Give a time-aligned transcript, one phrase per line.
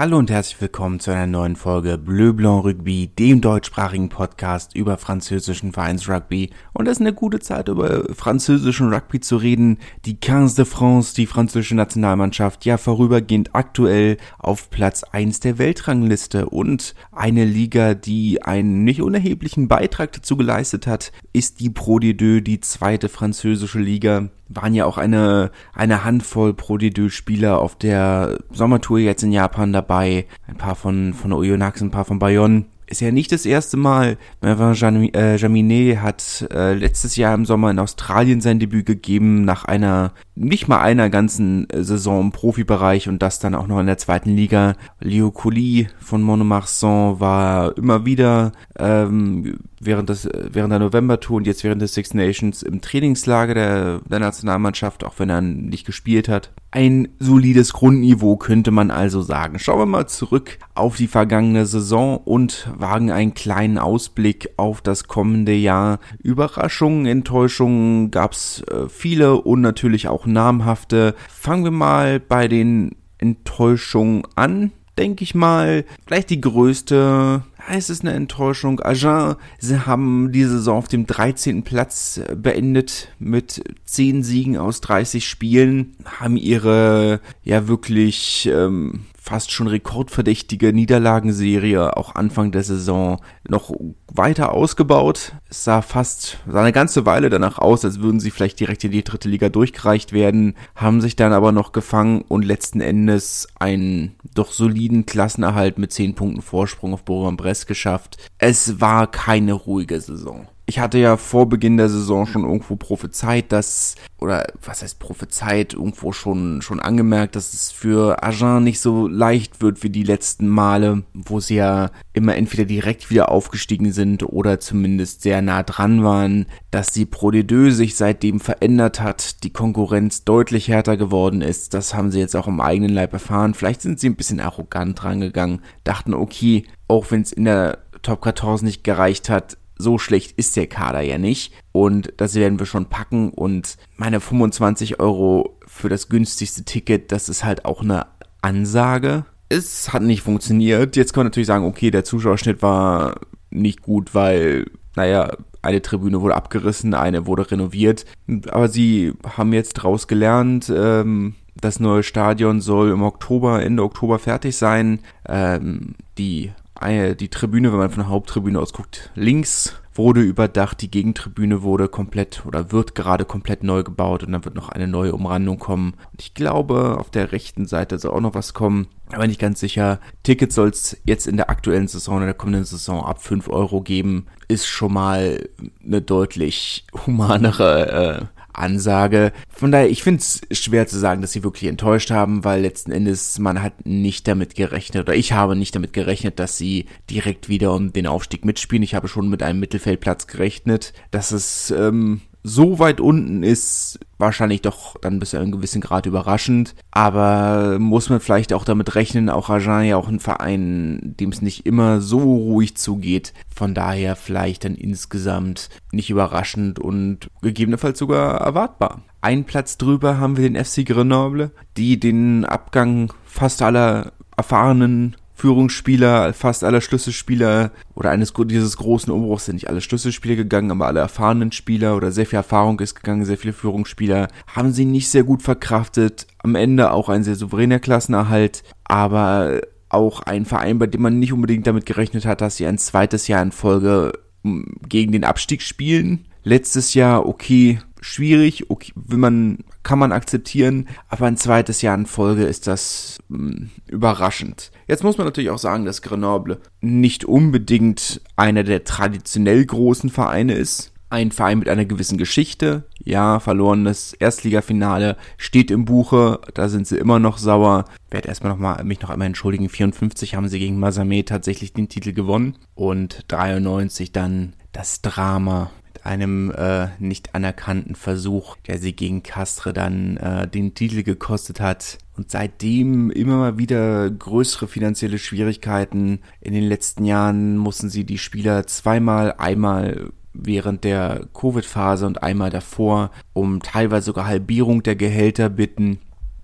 [0.00, 4.96] Hallo und herzlich willkommen zu einer neuen Folge Bleu Blanc Rugby, dem deutschsprachigen Podcast über
[4.96, 6.48] französischen Vereinsrugby.
[6.72, 9.76] Und es ist eine gute Zeit, über französischen Rugby zu reden.
[10.06, 16.48] Die 15 de France, die französische Nationalmannschaft, ja vorübergehend aktuell auf Platz 1 der Weltrangliste.
[16.48, 22.40] Und eine Liga, die einen nicht unerheblichen Beitrag dazu geleistet hat, ist die Pro D2,
[22.40, 28.98] die zweite französische Liga waren ja auch eine, eine Handvoll Pro D2-Spieler auf der Sommertour
[28.98, 30.26] jetzt in Japan dabei.
[30.46, 34.18] Ein paar von, von Oyonnax, ein paar von Bayonne ist ja nicht das erste Mal.
[34.42, 39.64] Mervyn äh, Jaminet hat äh, letztes Jahr im Sommer in Australien sein Debüt gegeben, nach
[39.64, 43.86] einer, nicht mal einer ganzen äh, Saison im Profibereich und das dann auch noch in
[43.86, 44.74] der zweiten Liga.
[44.98, 51.64] Leo Colli von Monomarsan war immer wieder ähm, während, des, während der November-Tour und jetzt
[51.64, 56.50] während des Six Nations im Trainingslager der, der Nationalmannschaft, auch wenn er nicht gespielt hat.
[56.72, 59.58] Ein solides Grundniveau könnte man also sagen.
[59.58, 65.04] Schauen wir mal zurück auf die vergangene Saison und wagen einen kleinen Ausblick auf das
[65.04, 65.98] kommende Jahr.
[66.22, 71.14] Überraschungen, Enttäuschungen gab's äh, viele und natürlich auch namhafte.
[71.28, 78.02] Fangen wir mal bei den Enttäuschungen an denke ich mal, vielleicht die größte es ist
[78.02, 78.80] eine Enttäuschung.
[78.80, 81.62] Agen, sie haben die Saison auf dem 13.
[81.62, 89.52] Platz äh, beendet mit 10 Siegen aus 30 Spielen, haben ihre ja wirklich ähm, fast
[89.52, 93.70] schon rekordverdächtige Niederlagenserie auch Anfang der Saison noch
[94.10, 95.32] weiter ausgebaut.
[95.48, 98.92] Es sah fast, sah eine ganze Weile danach aus, als würden sie vielleicht direkt in
[98.92, 104.16] die dritte Liga durchgereicht werden, haben sich dann aber noch gefangen und letzten Endes einen
[104.34, 108.16] doch soliden Klassenerhalt mit 10 Punkten Vorsprung auf Bourg-en-Bresse geschafft.
[108.38, 113.50] Es war keine ruhige Saison ich hatte ja vor Beginn der Saison schon irgendwo prophezeit,
[113.50, 119.08] dass, oder was heißt prophezeit, irgendwo schon, schon angemerkt, dass es für Agen nicht so
[119.08, 124.22] leicht wird wie die letzten Male, wo sie ja immer entweder direkt wieder aufgestiegen sind
[124.22, 129.52] oder zumindest sehr nah dran waren, dass die Pro D2 sich seitdem verändert hat, die
[129.52, 133.54] Konkurrenz deutlich härter geworden ist, das haben sie jetzt auch im eigenen Leib erfahren.
[133.54, 138.22] Vielleicht sind sie ein bisschen arrogant rangegangen, dachten, okay, auch wenn es in der Top
[138.22, 141.52] 14 nicht gereicht hat, so schlecht ist der Kader ja nicht.
[141.72, 143.30] Und das werden wir schon packen.
[143.30, 148.06] Und meine 25 Euro für das günstigste Ticket, das ist halt auch eine
[148.42, 149.24] Ansage.
[149.48, 150.96] Es hat nicht funktioniert.
[150.96, 153.20] Jetzt kann man natürlich sagen, okay, der Zuschauerschnitt war
[153.50, 155.32] nicht gut, weil, naja,
[155.62, 158.06] eine Tribüne wurde abgerissen, eine wurde renoviert.
[158.48, 160.72] Aber sie haben jetzt draus gelernt.
[160.74, 165.00] Ähm, das neue Stadion soll im Oktober, Ende Oktober fertig sein.
[165.28, 170.90] Ähm, die die Tribüne, wenn man von der Haupttribüne aus guckt, links wurde überdacht, die
[170.90, 175.14] Gegentribüne wurde komplett oder wird gerade komplett neu gebaut und dann wird noch eine neue
[175.14, 175.94] Umrandung kommen.
[176.12, 179.60] Und ich glaube, auf der rechten Seite soll auch noch was kommen, aber nicht ganz
[179.60, 180.00] sicher.
[180.22, 183.82] Tickets soll es jetzt in der aktuellen Saison, in der kommenden Saison ab 5 Euro
[183.82, 184.26] geben.
[184.48, 185.48] Ist schon mal
[185.84, 189.32] eine deutlich humanere äh, Ansage.
[189.48, 192.92] Von daher, ich finde es schwer zu sagen, dass sie wirklich enttäuscht haben, weil letzten
[192.92, 197.48] Endes man hat nicht damit gerechnet, oder ich habe nicht damit gerechnet, dass sie direkt
[197.48, 198.82] wieder um den Aufstieg mitspielen.
[198.82, 200.92] Ich habe schon mit einem Mittelfeldplatz gerechnet.
[201.10, 206.06] Dass es ähm, so weit unten ist wahrscheinlich doch dann bis zu einem gewissen Grad
[206.06, 206.74] überraschend.
[206.90, 211.42] Aber muss man vielleicht auch damit rechnen, auch Agen ja auch ein Verein, dem es
[211.42, 213.32] nicht immer so ruhig zugeht.
[213.54, 219.02] Von daher vielleicht dann insgesamt nicht überraschend und gegebenenfalls sogar erwartbar.
[219.20, 226.34] Ein Platz drüber haben wir den FC Grenoble, die den Abgang fast aller erfahrenen Führungsspieler,
[226.34, 231.00] fast aller Schlüsselspieler oder eines dieses großen Umbruchs sind nicht alle Schlüsselspieler gegangen, aber alle
[231.00, 235.24] erfahrenen Spieler oder sehr viel Erfahrung ist gegangen, sehr viele Führungsspieler haben sie nicht sehr
[235.24, 236.26] gut verkraftet.
[236.42, 241.32] Am Ende auch ein sehr souveräner Klassenerhalt, aber auch ein Verein, bei dem man nicht
[241.32, 244.12] unbedingt damit gerechnet hat, dass sie ein zweites Jahr in Folge
[244.44, 246.26] hm, gegen den Abstieg spielen.
[246.42, 252.06] Letztes Jahr, okay, schwierig, okay, will man, kann man akzeptieren, aber ein zweites Jahr in
[252.06, 254.70] Folge ist das mh, hm, überraschend.
[254.86, 260.54] Jetzt muss man natürlich auch sagen, dass Grenoble nicht unbedingt einer der traditionell großen Vereine
[260.54, 260.92] ist.
[261.10, 262.84] Ein Verein mit einer gewissen Geschichte.
[263.02, 266.40] Ja, verlorenes Erstligafinale steht im Buche.
[266.54, 267.86] Da sind sie immer noch sauer.
[268.10, 269.68] Werde erstmal noch mal, mich noch einmal entschuldigen.
[269.68, 272.58] 54 haben sie gegen Masame tatsächlich den Titel gewonnen.
[272.76, 275.72] Und 93 dann das Drama
[276.04, 281.98] einem äh, nicht anerkannten Versuch, der sie gegen Castre dann äh, den Titel gekostet hat.
[282.16, 286.20] Und seitdem immer mal wieder größere finanzielle Schwierigkeiten.
[286.40, 292.50] In den letzten Jahren mussten sie die Spieler zweimal, einmal während der Covid-Phase und einmal
[292.50, 295.98] davor um teilweise sogar Halbierung der Gehälter bitten.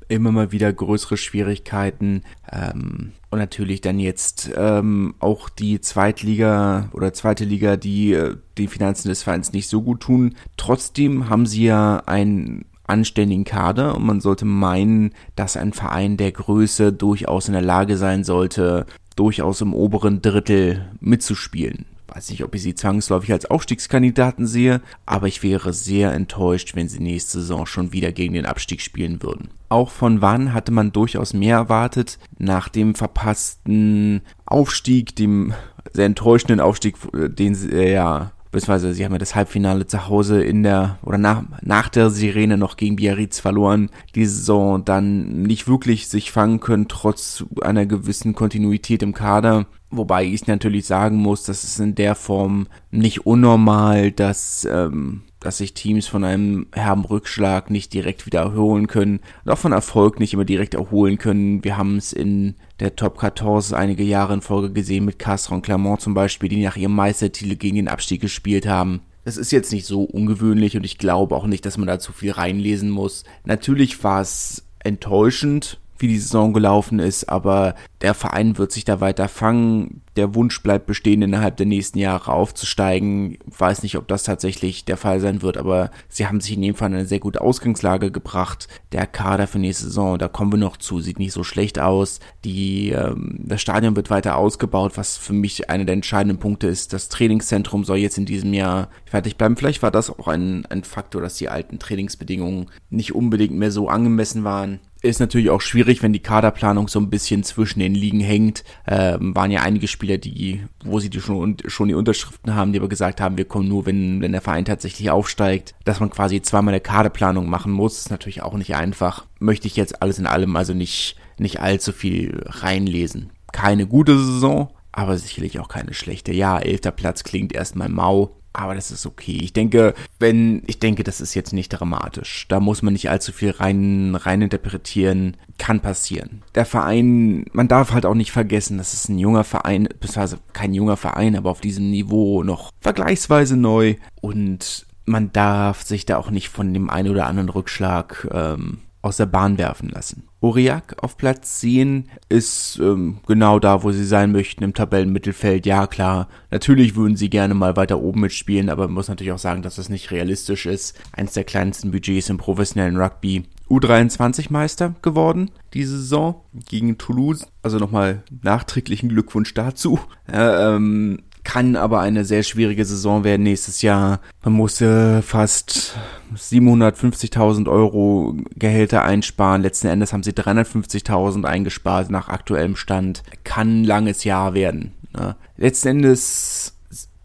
[0.08, 2.22] Immer mal wieder größere Schwierigkeiten.
[2.50, 8.68] Ähm, und natürlich dann jetzt ähm, auch die Zweitliga oder zweite Liga, die äh, die
[8.68, 10.36] Finanzen des Vereins nicht so gut tun.
[10.56, 16.32] Trotzdem haben sie ja ein anständigen Kader und man sollte meinen, dass ein Verein der
[16.32, 18.86] Größe durchaus in der Lage sein sollte,
[19.16, 21.86] durchaus im oberen Drittel mitzuspielen.
[22.16, 26.88] Weiß nicht, ob ich sie zwangsläufig als Aufstiegskandidaten sehe, aber ich wäre sehr enttäuscht, wenn
[26.88, 29.50] sie nächste Saison schon wieder gegen den Abstieg spielen würden.
[29.68, 32.18] Auch von Wann hatte man durchaus mehr erwartet.
[32.38, 35.52] Nach dem verpassten Aufstieg, dem
[35.92, 40.08] sehr enttäuschenden Aufstieg, äh, den sie äh, ja beziehungsweise sie haben ja das Halbfinale zu
[40.08, 45.42] Hause in der oder nach, nach der Sirene noch gegen Biarritz verloren, die Saison dann
[45.42, 49.66] nicht wirklich sich fangen können, trotz einer gewissen Kontinuität im Kader.
[49.90, 55.58] Wobei ich natürlich sagen muss, dass es in der Form nicht unnormal, dass ähm, dass
[55.58, 60.18] sich Teams von einem herben Rückschlag nicht direkt wieder erholen können und auch von Erfolg
[60.18, 61.62] nicht immer direkt erholen können.
[61.62, 65.62] Wir haben es in der Top 14 einige Jahre in Folge gesehen mit Castres und
[65.62, 69.00] Clermont zum Beispiel, die nach ihrem Meistertitel gegen den Abstieg gespielt haben.
[69.24, 72.12] Das ist jetzt nicht so ungewöhnlich und ich glaube auch nicht, dass man da zu
[72.12, 73.24] viel reinlesen muss.
[73.44, 79.00] Natürlich war es enttäuschend, wie die Saison gelaufen ist, aber der Verein wird sich da
[79.00, 80.02] weiter fangen.
[80.16, 83.32] Der Wunsch bleibt bestehen, innerhalb der nächsten Jahre aufzusteigen.
[83.32, 86.62] Ich weiß nicht, ob das tatsächlich der Fall sein wird, aber sie haben sich in
[86.62, 88.68] jedem Fall in eine sehr gute Ausgangslage gebracht.
[88.92, 92.20] Der Kader für nächste Saison, da kommen wir noch zu, sieht nicht so schlecht aus.
[92.44, 96.92] Die, ähm, das Stadion wird weiter ausgebaut, was für mich einer der entscheidenden Punkte ist.
[96.92, 99.56] Das Trainingszentrum soll jetzt in diesem Jahr fertig bleiben.
[99.56, 103.88] Vielleicht war das auch ein, ein Faktor, dass die alten Trainingsbedingungen nicht unbedingt mehr so
[103.88, 108.20] angemessen waren ist natürlich auch schwierig, wenn die Kaderplanung so ein bisschen zwischen den Ligen
[108.20, 108.64] hängt.
[108.86, 112.78] Ähm, waren ja einige Spieler, die, wo sie die schon, schon die Unterschriften haben, die
[112.78, 115.74] aber gesagt haben, wir kommen nur, wenn, wenn der Verein tatsächlich aufsteigt.
[115.84, 119.26] Dass man quasi zweimal eine Kaderplanung machen muss, ist natürlich auch nicht einfach.
[119.40, 123.30] Möchte ich jetzt alles in allem also nicht, nicht allzu viel reinlesen.
[123.52, 126.32] Keine gute Saison, aber sicherlich auch keine schlechte.
[126.32, 128.36] Ja, elfter Platz klingt erstmal mau.
[128.56, 129.38] Aber das ist okay.
[129.42, 132.46] Ich denke, wenn, ich denke, das ist jetzt nicht dramatisch.
[132.48, 135.36] Da muss man nicht allzu viel rein, rein interpretieren.
[135.58, 136.42] Kann passieren.
[136.54, 140.72] Der Verein, man darf halt auch nicht vergessen, das ist ein junger Verein, beziehungsweise kein
[140.72, 143.96] junger Verein, aber auf diesem Niveau noch vergleichsweise neu.
[144.22, 149.18] Und man darf sich da auch nicht von dem einen oder anderen Rückschlag ähm, aus
[149.18, 150.25] der Bahn werfen lassen.
[150.40, 155.66] Aurillac auf Platz 10 ist ähm, genau da, wo sie sein möchten, im Tabellenmittelfeld.
[155.66, 159.38] Ja, klar, natürlich würden sie gerne mal weiter oben mitspielen, aber man muss natürlich auch
[159.38, 161.00] sagen, dass das nicht realistisch ist.
[161.12, 163.44] Eins der kleinsten Budgets im professionellen Rugby.
[163.68, 167.46] U23-Meister geworden diese Saison gegen Toulouse.
[167.62, 170.00] Also nochmal nachträglichen Glückwunsch dazu.
[170.26, 174.20] Äh, ähm, kann aber eine sehr schwierige Saison werden nächstes Jahr.
[174.42, 175.96] Man musste fast
[176.36, 179.62] 750.000 Euro Gehälter einsparen.
[179.62, 183.22] Letzten Endes haben sie 350.000 eingespart nach aktuellem Stand.
[183.44, 184.92] Kann ein langes Jahr werden.
[185.16, 185.36] Ne?
[185.56, 186.74] Letzten Endes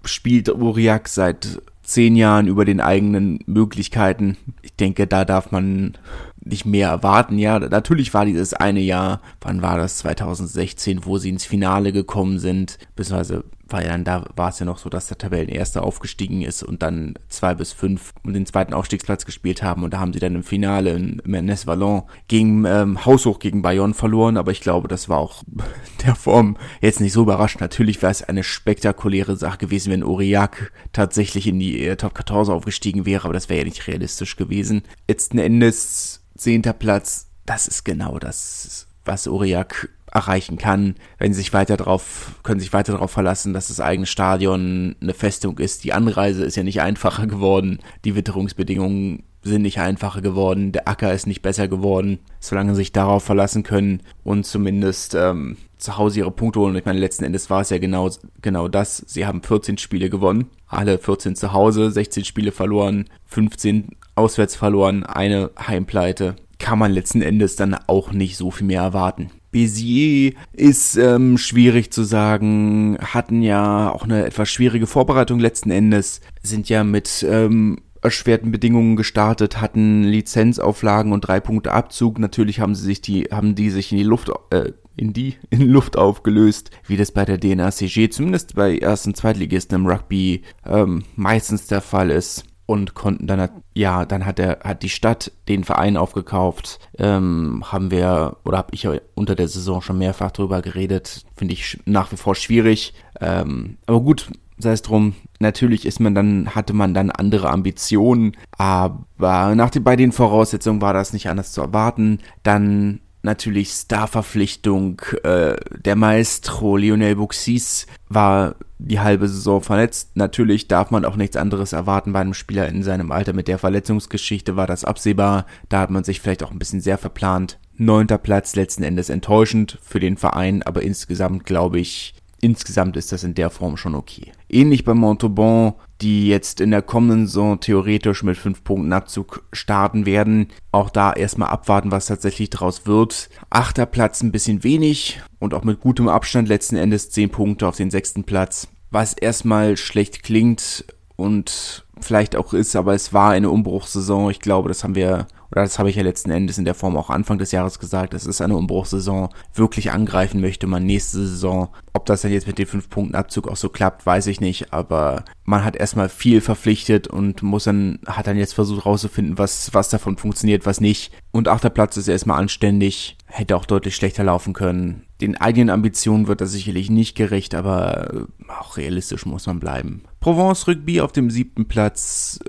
[0.05, 4.37] spielt Uriak seit zehn Jahren über den eigenen Möglichkeiten.
[4.61, 5.97] Ich denke, da darf man
[6.43, 7.37] nicht mehr erwarten.
[7.37, 9.97] Ja, natürlich war dieses eine Jahr, wann war das?
[9.99, 14.65] 2016, wo sie ins Finale gekommen sind, beziehungsweise war ja dann da war es ja
[14.65, 18.73] noch so, dass der Tabellenerste aufgestiegen ist und dann zwei bis fünf um den zweiten
[18.73, 23.05] Aufstiegsplatz gespielt haben und da haben sie dann im Finale in Mernes Vallon gegen ähm,
[23.05, 25.43] Haushoch gegen Bayonne verloren, aber ich glaube, das war auch
[26.05, 27.61] der Form jetzt nicht so überraschend.
[27.61, 32.53] Natürlich wäre es eine spektakuläre Sache gewesen, wenn Aurillac tatsächlich in die äh, Top 14
[32.53, 34.83] aufgestiegen wäre, aber das wäre ja nicht realistisch gewesen.
[35.07, 41.53] Letzten Endes zehnter Platz, das ist genau das, was Uriak erreichen kann, wenn sie sich
[41.53, 45.83] weiter darauf, können sich weiter darauf verlassen, dass das eigene Stadion eine Festung ist.
[45.83, 51.13] Die Anreise ist ja nicht einfacher geworden, die Witterungsbedingungen sind nicht einfacher geworden, der Acker
[51.13, 56.19] ist nicht besser geworden, solange sie sich darauf verlassen können und zumindest ähm, zu Hause
[56.19, 56.75] ihre Punkte holen.
[56.75, 58.09] Ich meine, letzten Endes war es ja genau,
[58.41, 59.03] genau das.
[59.07, 65.03] Sie haben 14 Spiele gewonnen, alle 14 zu Hause, 16 Spiele verloren, 15 auswärts verloren,
[65.03, 66.35] eine Heimpleite.
[66.59, 69.31] Kann man letzten Endes dann auch nicht so viel mehr erwarten.
[69.51, 76.21] Bézier ist ähm, schwierig zu sagen, hatten ja auch eine etwas schwierige Vorbereitung letzten Endes,
[76.41, 82.17] sind ja mit ähm, erschwerten Bedingungen gestartet, hatten Lizenzauflagen und drei Punkte Abzug.
[82.17, 85.67] Natürlich haben sie sich die, haben die sich in die Luft, äh, in die in
[85.67, 91.67] Luft aufgelöst, wie das bei der DNACG, zumindest bei ersten Zweitligisten im Rugby ähm, meistens
[91.67, 95.97] der Fall ist und konnten dann, ja, dann hat er, hat die Stadt den Verein
[95.97, 96.79] aufgekauft.
[96.97, 101.81] Ähm, haben wir, oder habe ich unter der Saison schon mehrfach drüber geredet, finde ich
[101.83, 102.93] nach wie vor schwierig.
[103.19, 108.37] Ähm, aber gut, sei es drum, natürlich ist man dann, hatte man dann andere Ambitionen,
[108.57, 112.19] aber nach bei den Voraussetzungen war das nicht anders zu erwarten.
[112.43, 120.11] Dann natürlich Starverpflichtung, äh, der Maestro Lionel Buxis war die halbe Saison verletzt.
[120.15, 123.33] Natürlich darf man auch nichts anderes erwarten bei einem Spieler in seinem Alter.
[123.33, 125.45] Mit der Verletzungsgeschichte war das absehbar.
[125.69, 127.59] Da hat man sich vielleicht auch ein bisschen sehr verplant.
[127.77, 133.23] Neunter Platz letzten Endes enttäuschend für den Verein, aber insgesamt glaube ich, insgesamt ist das
[133.23, 134.31] in der Form schon okay.
[134.49, 140.05] Ähnlich bei Montauban, die jetzt in der kommenden Saison theoretisch mit 5 Punkten Abzug starten
[140.05, 140.47] werden.
[140.71, 143.29] Auch da erstmal abwarten, was tatsächlich draus wird.
[143.49, 147.77] Achter Platz ein bisschen wenig und auch mit gutem Abstand letzten Endes 10 Punkte auf
[147.77, 148.67] den sechsten Platz.
[148.89, 154.31] Was erstmal schlecht klingt und vielleicht auch ist, aber es war eine Umbruchssaison.
[154.31, 156.95] Ich glaube, das haben wir oder das habe ich ja letzten Endes in der Form
[156.95, 161.69] auch Anfang des Jahres gesagt, es ist eine Umbruchssaison, wirklich angreifen möchte man nächste Saison.
[161.93, 164.71] Ob das dann jetzt mit den fünf Punkten Abzug auch so klappt, weiß ich nicht,
[164.71, 169.73] aber man hat erstmal viel verpflichtet und muss dann, hat dann jetzt versucht rauszufinden, was,
[169.73, 171.11] was davon funktioniert, was nicht.
[171.31, 175.03] Und achter Platz ist erstmal anständig, hätte auch deutlich schlechter laufen können.
[175.19, 178.27] Den eigenen Ambitionen wird das sicherlich nicht gerecht, aber
[178.59, 180.03] auch realistisch muss man bleiben.
[180.19, 182.39] Provence Rugby auf dem siebten Platz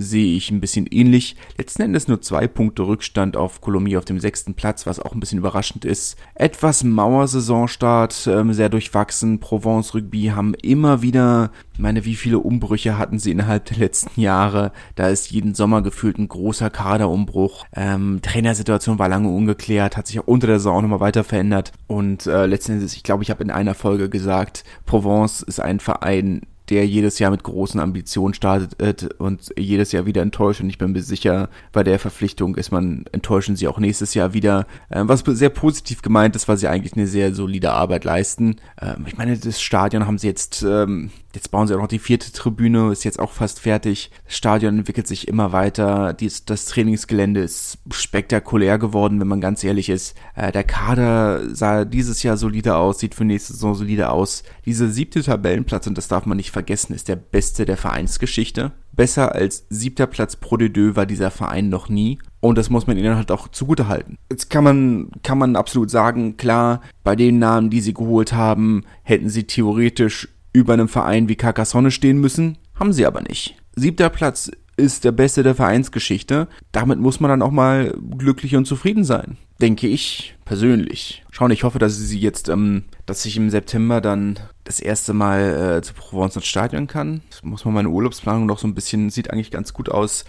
[0.00, 1.36] sehe ich ein bisschen ähnlich.
[1.58, 5.20] Letzten Endes nur zwei Punkte Rückstand auf Colombie auf dem sechsten Platz, was auch ein
[5.20, 6.16] bisschen überraschend ist.
[6.34, 9.40] Etwas Mauersaisonstart, ähm, sehr durchwachsen.
[9.40, 14.72] Provence Rugby haben immer wieder, meine, wie viele Umbrüche hatten sie innerhalb der letzten Jahre?
[14.94, 17.66] Da ist jeden Sommer gefühlt ein großer Kaderumbruch.
[17.74, 21.72] Ähm, Trainersituation war lange ungeklärt, hat sich auch unter der Saison nochmal weiter verändert.
[21.86, 25.80] Und äh, letzten Endes, ich glaube, ich habe in einer Folge gesagt, Provence ist ein
[25.80, 30.60] Verein, der jedes Jahr mit großen Ambitionen startet und jedes Jahr wieder enttäuscht.
[30.60, 34.32] Und ich bin mir sicher, bei der Verpflichtung ist man, enttäuschen sie auch nächstes Jahr
[34.32, 34.66] wieder.
[34.90, 38.56] Ähm, was sehr positiv gemeint ist, weil sie eigentlich eine sehr solide Arbeit leisten.
[38.80, 41.98] Ähm, ich meine, das Stadion haben sie jetzt ähm, Jetzt bauen sie auch noch die
[41.98, 44.10] vierte Tribüne, ist jetzt auch fast fertig.
[44.24, 46.12] Das Stadion entwickelt sich immer weiter.
[46.12, 50.16] Dies, das Trainingsgelände ist spektakulär geworden, wenn man ganz ehrlich ist.
[50.36, 54.44] Äh, der Kader sah dieses Jahr solide aus, sieht für nächste Saison solide aus.
[54.64, 58.72] Dieser siebte Tabellenplatz, und das darf man nicht vergessen, ist der beste der Vereinsgeschichte.
[58.92, 62.18] Besser als siebter Platz Pro de Deux war dieser Verein noch nie.
[62.40, 64.18] Und das muss man ihnen halt auch zugute halten.
[64.30, 68.84] Jetzt kann man, kann man absolut sagen, klar, bei den Namen, die sie geholt haben,
[69.02, 73.56] hätten sie theoretisch über einem Verein wie Carcassonne stehen müssen, haben sie aber nicht.
[73.74, 76.48] Siebter Platz ist der beste der Vereinsgeschichte.
[76.72, 79.36] Damit muss man dann auch mal glücklich und zufrieden sein.
[79.60, 81.24] Denke ich persönlich.
[81.30, 85.76] Schauen, ich hoffe, dass sie jetzt, ähm, dass ich im September dann das erste Mal
[85.78, 87.22] äh, zu Provence ins Stadion kann.
[87.30, 90.24] Das muss man meine Urlaubsplanung noch so ein bisschen, sieht eigentlich ganz gut aus.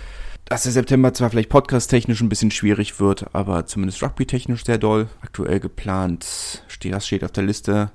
[0.45, 5.07] Dass der September zwar vielleicht podcast-technisch ein bisschen schwierig wird, aber zumindest rugby-technisch sehr doll.
[5.21, 7.91] Aktuell geplant, steht, das steht auf der Liste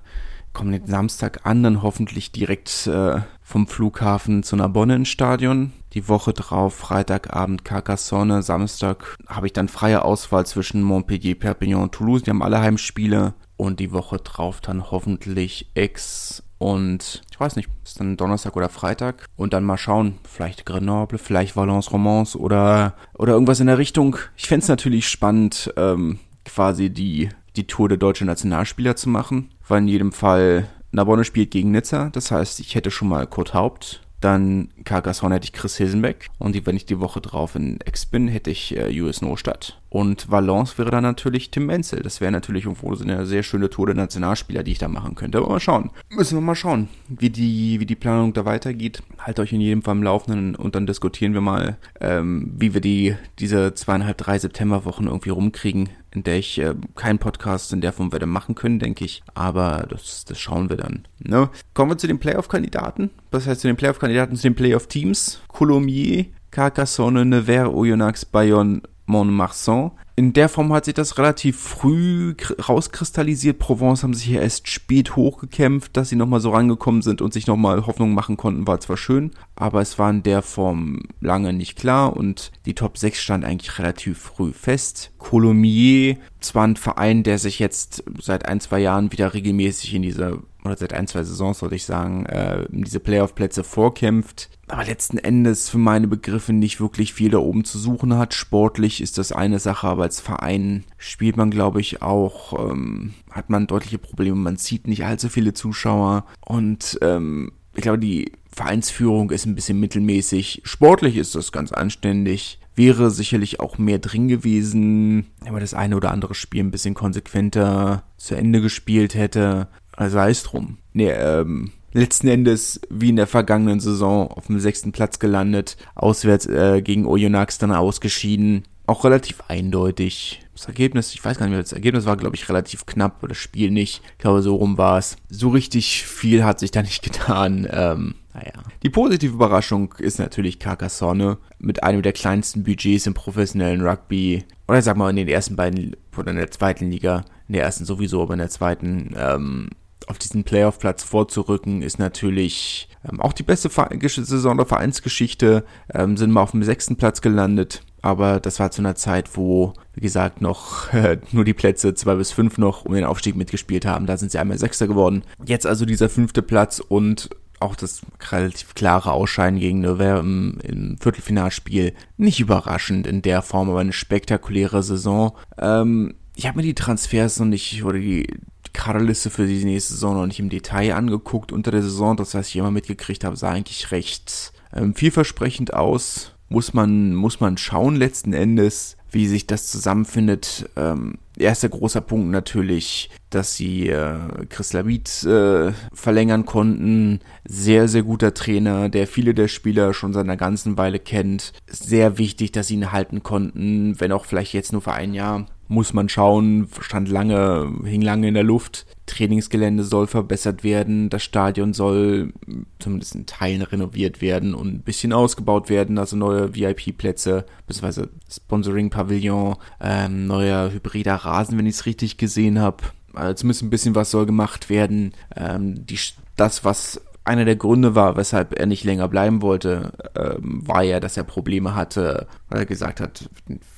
[0.53, 5.73] kommenden Samstag an, dann hoffentlich direkt äh, vom Flughafen zu Narbonne ins Stadion.
[5.93, 11.93] Die Woche drauf, Freitagabend Carcassonne, Samstag habe ich dann freie Auswahl zwischen Montpellier, Perpignan und
[11.93, 12.23] Toulouse.
[12.23, 13.35] Die haben alle Heimspiele.
[13.57, 18.69] Und die Woche drauf dann hoffentlich Aix und ich weiß nicht, ist dann Donnerstag oder
[18.69, 19.25] Freitag.
[19.35, 24.17] Und dann mal schauen, vielleicht Grenoble, vielleicht Valence Romance oder, oder irgendwas in der Richtung.
[24.37, 29.51] Ich fände es natürlich spannend, ähm, quasi die, die Tour der deutschen Nationalspieler zu machen
[29.67, 32.11] war in jedem Fall Narbonne spielt gegen Nizza.
[32.11, 34.03] Das heißt, ich hätte schon mal Kurt Haupt.
[34.21, 36.29] Dann Carcassonne hätte ich Chris Hilsenbeck.
[36.39, 39.80] Und wenn ich die Woche drauf in Ex bin, hätte ich äh, US Nostadt.
[39.91, 42.01] Und Valence wäre dann natürlich Tim Menzel.
[42.03, 45.17] Das wäre natürlich irgendwo so eine sehr schöne Tour der Nationalspieler, die ich da machen
[45.17, 45.39] könnte.
[45.39, 45.91] Aber mal schauen.
[46.11, 49.03] Müssen wir mal schauen, wie die, wie die Planung da weitergeht.
[49.19, 52.81] Halt euch in jedem Fall im Laufenden und dann diskutieren wir mal, ähm, wie wir
[52.81, 57.93] die, diese zweieinhalb, drei Septemberwochen irgendwie rumkriegen in der ich äh, keinen Podcast in der
[57.93, 59.23] Form werde machen können, denke ich.
[59.35, 61.07] Aber das, das schauen wir dann.
[61.19, 61.49] Ne?
[61.75, 63.11] Kommen wir zu den Playoff-Kandidaten.
[63.31, 64.37] Was heißt zu den Playoff-Kandidaten?
[64.37, 65.41] Zu den Playoff-Teams.
[65.49, 69.91] Coulommiers, Carcassonne, Nevers, Oyonnax, Bayonne, Montmarsan.
[70.17, 72.35] In der Form hat sich das relativ früh
[72.69, 73.59] rauskristallisiert.
[73.59, 77.47] Provence haben sich hier erst spät hochgekämpft, dass sie nochmal so rangekommen sind und sich
[77.47, 81.77] nochmal Hoffnung machen konnten, war zwar schön, aber es war in der Form lange nicht
[81.77, 85.13] klar und die Top 6 stand eigentlich relativ früh fest.
[85.19, 90.43] Colomiers, zwar ein Verein, der sich jetzt seit ein, zwei Jahren wieder regelmäßig in diese
[90.65, 95.69] oder seit ein, zwei Saisons, sollte ich sagen, äh, diese Playoff-Plätze vorkämpft, aber letzten Endes
[95.69, 98.35] für meine Begriffe nicht wirklich viel da oben zu suchen hat.
[98.35, 103.51] Sportlich ist das eine Sache, aber als Verein spielt man, glaube ich, auch, ähm, hat
[103.51, 104.37] man deutliche Probleme.
[104.37, 109.79] Man zieht nicht allzu viele Zuschauer und ähm, ich glaube, die Vereinsführung ist ein bisschen
[109.79, 110.63] mittelmäßig.
[110.65, 112.59] Sportlich ist das ganz anständig.
[112.75, 116.95] Wäre sicherlich auch mehr drin gewesen, wenn man das eine oder andere Spiel ein bisschen
[116.95, 119.69] konsequenter zu Ende gespielt hätte.
[120.01, 120.79] Also sei es drum.
[120.95, 126.47] Nee, ähm, letzten Endes wie in der vergangenen Saison auf dem sechsten Platz gelandet, auswärts
[126.47, 128.65] äh, gegen Oyonnax dann ausgeschieden.
[128.87, 130.41] Auch relativ eindeutig.
[130.55, 133.35] Das Ergebnis, ich weiß gar nicht mehr, das Ergebnis war, glaube ich, relativ knapp, oder
[133.35, 134.01] das Spiel nicht.
[134.13, 135.19] Ich glaube, so rum war es.
[135.29, 137.69] So richtig viel hat sich da nicht getan.
[137.71, 138.53] Ähm, naja.
[138.83, 144.45] Die positive Überraschung ist natürlich Carcassonne mit einem der kleinsten Budgets im professionellen Rugby.
[144.67, 147.27] Oder sag mal in den ersten beiden, oder in der zweiten Liga.
[147.49, 149.69] In der ersten sowieso, aber in der zweiten, ähm,
[150.11, 155.65] auf diesen Playoff-Platz vorzurücken, ist natürlich ähm, auch die beste Saison der Vereinsgeschichte.
[155.93, 157.83] Ähm, sind mal auf dem sechsten Platz gelandet.
[158.03, 162.15] Aber das war zu einer Zeit, wo, wie gesagt, noch äh, nur die Plätze zwei
[162.15, 164.07] bis fünf noch um den Aufstieg mitgespielt haben.
[164.07, 165.23] Da sind sie einmal Sechster geworden.
[165.45, 168.01] Jetzt also dieser fünfte Platz und auch das
[168.31, 171.93] relativ klare Ausscheiden gegen Nevers im, im, Viertelfinalspiel.
[172.17, 175.37] Nicht überraschend in der Form, aber eine spektakuläre Saison.
[175.59, 178.27] Ähm, ich habe mir die Transfers noch nicht, oder die
[178.73, 182.17] Kaderliste für die nächste Saison noch nicht im Detail angeguckt unter der Saison.
[182.17, 187.41] Das, was ich immer mitgekriegt habe, sah eigentlich recht ähm, vielversprechend aus muss man, muss
[187.41, 190.69] man schauen letzten Endes, wie sich das zusammenfindet.
[190.77, 197.21] Ähm, erster großer Punkt natürlich, dass sie äh, Chris Labit äh, verlängern konnten.
[197.45, 201.53] Sehr, sehr guter Trainer, der viele der Spieler schon seit einer ganzen Weile kennt.
[201.69, 205.47] Sehr wichtig, dass sie ihn halten konnten, wenn auch vielleicht jetzt nur für ein Jahr
[205.71, 208.87] muss man schauen, stand lange, hing lange in der Luft.
[209.07, 212.33] Trainingsgelände soll verbessert werden, das Stadion soll
[212.81, 219.57] zumindest in Teilen renoviert werden und ein bisschen ausgebaut werden, also neue VIP-Plätze, beziehungsweise Sponsoring-Pavillon,
[219.81, 222.83] ähm, neuer hybrider Rasen, wenn ich es richtig gesehen habe.
[223.15, 225.13] Also zumindest ein bisschen was soll gemacht werden.
[225.37, 226.01] Ähm, die,
[226.35, 227.01] das, was
[227.31, 231.23] einer der Gründe war, weshalb er nicht länger bleiben wollte, ähm, war ja, dass er
[231.23, 233.31] Probleme hatte, weil er gesagt hat,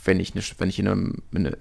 [0.05, 1.55] wenn ich, ne, wenn ich in, einem, in,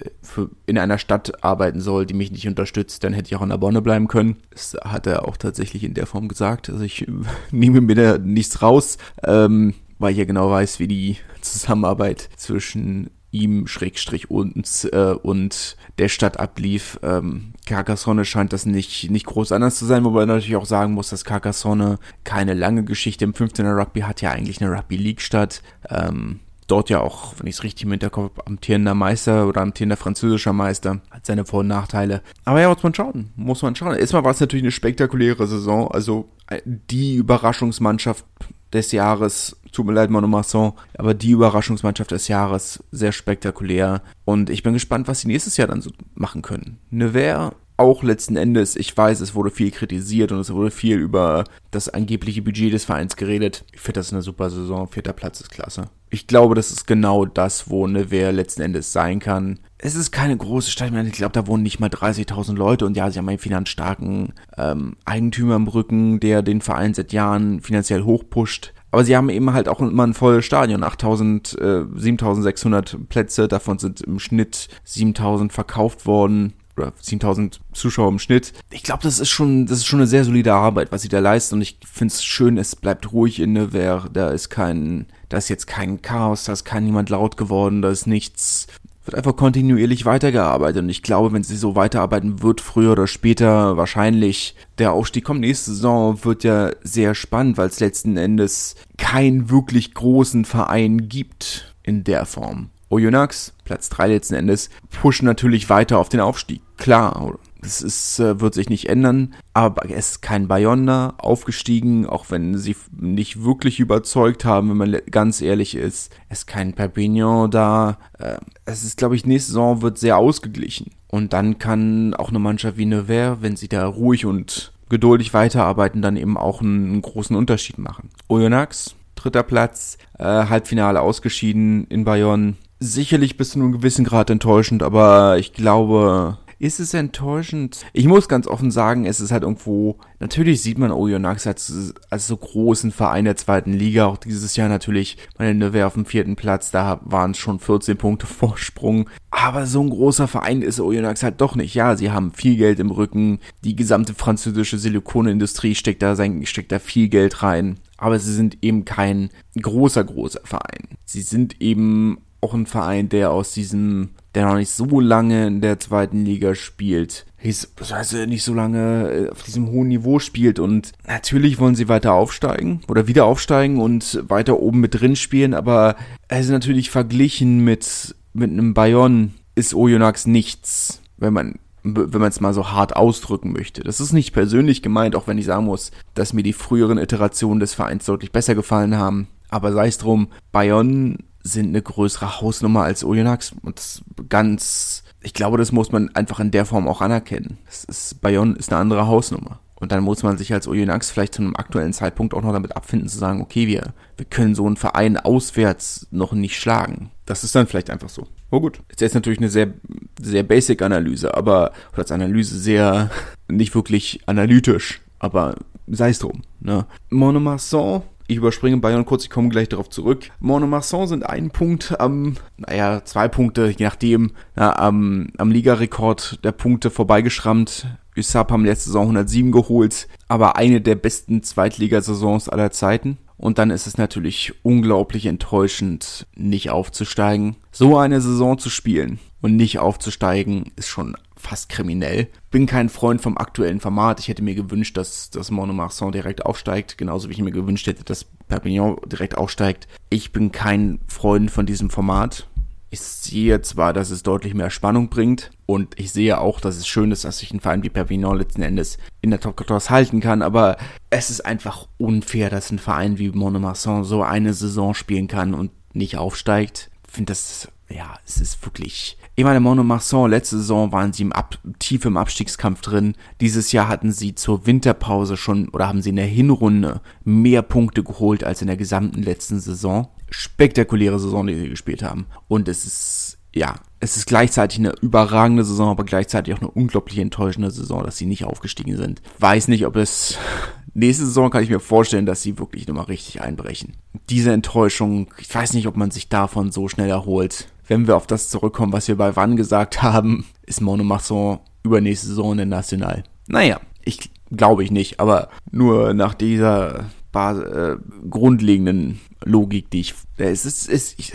[0.66, 3.58] in, einer Stadt arbeiten soll, die mich nicht unterstützt, dann hätte ich auch in der
[3.58, 4.38] Bonne bleiben können.
[4.52, 6.70] Das hat er auch tatsächlich in der Form gesagt.
[6.70, 7.06] Also ich
[7.52, 13.10] nehme mir da nichts raus, ähm, weil ich ja genau weiß, wie die Zusammenarbeit zwischen
[13.32, 17.00] ihm Schrägstrich uns äh, und der Stadt ablief.
[17.02, 20.94] Ähm, Carcassonne scheint das nicht, nicht groß anders zu sein, wobei man natürlich auch sagen
[20.94, 25.22] muss, dass Carcassonne keine lange Geschichte im 15er Rugby hat, ja eigentlich eine Rugby League
[25.22, 25.62] statt.
[25.90, 29.98] Ähm, dort ja auch, wenn ich es richtig im Hinterkopf habe, amtierender Meister oder amtierender
[29.98, 31.02] französischer Meister.
[31.10, 32.22] Hat seine Vor- und Nachteile.
[32.46, 33.32] Aber ja, muss man schauen.
[33.36, 33.96] Muss man schauen.
[33.96, 35.92] Erstmal war es natürlich eine spektakuläre Saison.
[35.92, 38.26] Also äh, die Überraschungsmannschaft
[38.74, 39.58] des Jahres.
[39.72, 44.02] Tut mir leid, Monomasson, aber die Überraschungsmannschaft des Jahres sehr spektakulär.
[44.26, 46.78] Und ich bin gespannt, was sie nächstes Jahr dann so machen können.
[46.90, 51.44] Nevers auch letzten Endes, ich weiß, es wurde viel kritisiert und es wurde viel über
[51.72, 53.66] das angebliche Budget des Vereins geredet.
[53.74, 54.88] Ich finde das eine super Saison.
[54.88, 55.90] Vierter Platz ist klasse.
[56.10, 59.60] Ich glaube, das ist genau das, wo Nevers letzten Endes sein kann.
[59.78, 60.92] Es ist keine große Stadt.
[60.94, 64.98] Ich glaube, da wohnen nicht mal 30.000 Leute und ja, sie haben einen finanzstarken ähm,
[65.06, 68.74] Eigentümer im Rücken, der den Verein seit Jahren finanziell hochpusht.
[68.92, 73.80] Aber sie haben eben halt auch immer ein volles Stadion, 8000, äh, 7600 Plätze, davon
[73.80, 78.54] sind im Schnitt 7000 verkauft worden oder 10.000 Zuschauer im Schnitt.
[78.70, 81.20] Ich glaube, das ist schon, das ist schon eine sehr solide Arbeit, was sie da
[81.20, 81.56] leisten.
[81.56, 84.06] Und ich finde es schön, es bleibt ruhig in Nevers.
[84.14, 87.90] Da ist kein, da ist jetzt kein Chaos, da ist kein niemand laut geworden, da
[87.90, 88.68] ist nichts.
[89.04, 90.84] Wird einfach kontinuierlich weitergearbeitet.
[90.84, 95.42] Und ich glaube, wenn sie so weiterarbeiten wird, früher oder später wahrscheinlich der Aufstieg kommt.
[95.42, 101.74] Nächste Saison wird ja sehr spannend, weil es letzten Endes keinen wirklich großen Verein gibt
[101.82, 102.70] in der Form.
[102.92, 106.62] Oyonnax, Platz 3 letzten Endes, pushen natürlich weiter auf den Aufstieg.
[106.78, 112.26] Klar, das ist, äh, wird sich nicht ändern, aber es ist kein Bayonne aufgestiegen, auch
[112.30, 116.12] wenn sie nicht wirklich überzeugt haben, wenn man ganz ehrlich ist.
[116.28, 117.98] Es ist kein Perpignan da.
[118.18, 120.92] Äh, es ist, glaube ich, nächste Saison wird sehr ausgeglichen.
[121.08, 126.02] Und dann kann auch eine Mannschaft wie Nevers, wenn sie da ruhig und geduldig weiterarbeiten,
[126.02, 128.10] dann eben auch einen großen Unterschied machen.
[128.28, 134.84] Oyonnax, dritter Platz, äh, Halbfinale ausgeschieden in Bayonne sicherlich bis zu einem gewissen Grad enttäuschend,
[134.84, 137.86] aber ich glaube, ist es enttäuschend?
[137.94, 142.28] Ich muss ganz offen sagen, es ist halt irgendwo, natürlich sieht man Oyonnax als, als
[142.28, 146.36] so großen Verein der zweiten Liga, auch dieses Jahr natürlich, meine Neve auf dem vierten
[146.36, 151.22] Platz, da waren es schon 14 Punkte Vorsprung, aber so ein großer Verein ist Oyonnax
[151.24, 151.74] halt doch nicht.
[151.76, 156.80] Ja, sie haben viel Geld im Rücken, die gesamte französische Silikonindustrie steckt da, steckt da
[156.80, 160.90] viel Geld rein, aber sie sind eben kein großer, großer Verein.
[161.06, 165.62] Sie sind eben auch ein Verein, der aus diesem, der noch nicht so lange in
[165.62, 170.92] der zweiten Liga spielt, heißt, nicht so lange äh, auf diesem hohen Niveau spielt und
[171.08, 175.96] natürlich wollen sie weiter aufsteigen oder wieder aufsteigen und weiter oben mit drin spielen, aber
[176.28, 182.40] also natürlich verglichen mit, mit einem Bayonne ist Oyonnax nichts, wenn man wenn man es
[182.40, 183.82] mal so hart ausdrücken möchte.
[183.82, 187.60] Das ist nicht persönlich gemeint, auch wenn ich sagen muss, dass mir die früheren Iterationen
[187.60, 189.28] des Vereins deutlich besser gefallen haben.
[189.50, 195.58] Aber sei es drum, Bayonne sind eine größere Hausnummer als Oyonnax und ganz, ich glaube,
[195.58, 197.58] das muss man einfach in der Form auch anerkennen.
[197.66, 199.60] Das ist, Bayonne ist eine andere Hausnummer.
[199.76, 202.76] Und dann muss man sich als Oyonnax vielleicht zu einem aktuellen Zeitpunkt auch noch damit
[202.76, 207.10] abfinden zu sagen, okay, wir, wir können so einen Verein auswärts noch nicht schlagen.
[207.26, 208.28] Das ist dann vielleicht einfach so.
[208.52, 208.80] Oh gut.
[208.92, 209.74] Jetzt ist natürlich eine sehr,
[210.22, 213.10] sehr basic Analyse, aber, oder als Analyse sehr,
[213.48, 215.56] nicht wirklich analytisch, aber
[215.88, 216.86] sei es drum, ne.
[217.10, 220.30] Monomarsan ich überspringe Bayern kurz, ich komme gleich darauf zurück.
[220.40, 226.54] Monomarsan sind ein Punkt am, naja, zwei Punkte, je nachdem, na, am, am Ligarekord der
[226.54, 227.88] Punkte vorbeigeschrammt.
[228.18, 233.18] USAP haben letzte Saison 107 geholt, aber eine der besten Zweitligasaisons aller Zeiten.
[233.36, 237.58] Und dann ist es natürlich unglaublich enttäuschend, nicht aufzusteigen.
[237.72, 242.28] So eine Saison zu spielen und nicht aufzusteigen, ist schon fast kriminell.
[242.50, 244.20] Bin kein Freund vom aktuellen Format.
[244.20, 248.04] Ich hätte mir gewünscht, dass das Monomarsan direkt aufsteigt, genauso wie ich mir gewünscht hätte,
[248.04, 249.88] dass Perpignan direkt aufsteigt.
[250.10, 252.48] Ich bin kein Freund von diesem Format.
[252.94, 256.88] Ich sehe zwar, dass es deutlich mehr Spannung bringt und ich sehe auch, dass es
[256.88, 260.20] schön ist, dass sich ein Verein wie Perpignan letzten Endes in der Top 14 halten
[260.20, 260.76] kann, aber
[261.10, 265.72] es ist einfach unfair, dass ein Verein wie Monomarsan so eine Saison spielen kann und
[265.94, 266.92] nicht aufsteigt.
[267.08, 269.18] Ich finde das, ja, es ist wirklich.
[269.42, 273.16] Ich meine, Monomarsan, letzte Saison waren sie im Ab tief im Abstiegskampf drin.
[273.40, 278.04] Dieses Jahr hatten sie zur Winterpause schon oder haben sie in der Hinrunde mehr Punkte
[278.04, 282.28] geholt als in der gesamten letzten Saison spektakuläre Saison, die sie gespielt haben.
[282.50, 287.18] Und es ist, ja, es ist gleichzeitig eine überragende Saison, aber gleichzeitig auch eine unglaublich
[287.18, 289.24] enttäuschende Saison, dass sie nicht aufgestiegen sind.
[289.40, 290.38] Weiß nicht, ob es
[290.94, 293.96] nächste Saison kann ich mir vorstellen, dass sie wirklich nochmal richtig einbrechen.
[294.30, 297.70] Diese Enttäuschung, ich weiß nicht, ob man sich davon so schnell erholt.
[297.92, 302.58] Wenn wir auf das zurückkommen, was wir bei Wann gesagt haben, ist Monomasson übernächste Saison
[302.58, 303.24] in National.
[303.48, 307.98] Naja, ich glaube ich nicht, aber nur nach dieser Bas äh,
[308.30, 310.14] grundlegenden Logik, die ich.
[310.38, 311.34] Äh, es ist, ist, ich,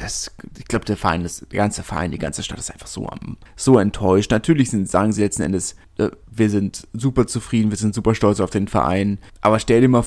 [0.58, 3.36] ich glaube, der Verein, ist, der ganze Verein, die ganze Stadt ist einfach so am,
[3.54, 4.30] so enttäuscht.
[4.30, 8.40] Natürlich sind, sagen sie letzten Endes, äh, wir sind super zufrieden, wir sind super stolz
[8.40, 9.18] auf den Verein.
[9.42, 10.06] Aber stellt dir mal,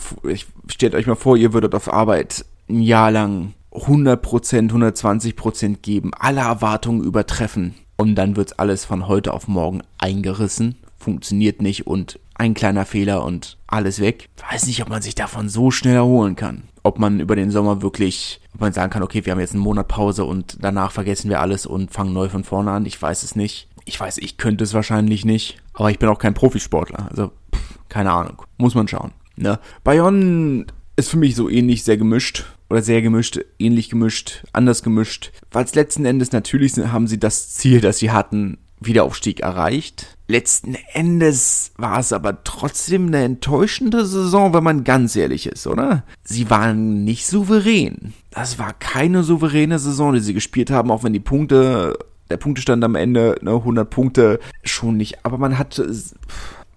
[0.65, 6.41] stellt euch mal vor, ihr würdet auf Arbeit ein Jahr lang 100%, 120% geben, alle
[6.41, 7.75] Erwartungen übertreffen.
[7.97, 13.23] Und dann wird alles von heute auf morgen eingerissen, funktioniert nicht und ein kleiner Fehler
[13.25, 14.29] und alles weg.
[14.49, 16.63] Weiß nicht, ob man sich davon so schnell erholen kann.
[16.83, 19.63] Ob man über den Sommer wirklich, ob man sagen kann, okay, wir haben jetzt einen
[19.63, 22.85] Monat Pause und danach vergessen wir alles und fangen neu von vorne an.
[22.85, 23.67] Ich weiß es nicht.
[23.83, 25.57] Ich weiß, ich könnte es wahrscheinlich nicht.
[25.73, 27.09] Aber ich bin auch kein Profisportler.
[27.09, 28.41] Also, pff, keine Ahnung.
[28.57, 29.11] Muss man schauen.
[29.35, 29.59] Ne?
[29.83, 32.45] Bayonne ist für mich so ähnlich sehr gemischt.
[32.69, 35.31] Oder sehr gemischt, ähnlich gemischt, anders gemischt.
[35.51, 40.17] Weil es letzten Endes natürlich haben sie das Ziel, das sie hatten, Wiederaufstieg erreicht.
[40.27, 46.03] Letzten Endes war es aber trotzdem eine enttäuschende Saison, wenn man ganz ehrlich ist, oder?
[46.23, 48.13] Sie waren nicht souverän.
[48.29, 51.97] Das war keine souveräne Saison, die sie gespielt haben, auch wenn die Punkte,
[52.29, 55.25] der Punktestand am Ende, ne, 100 Punkte, schon nicht.
[55.25, 55.81] Aber man hat,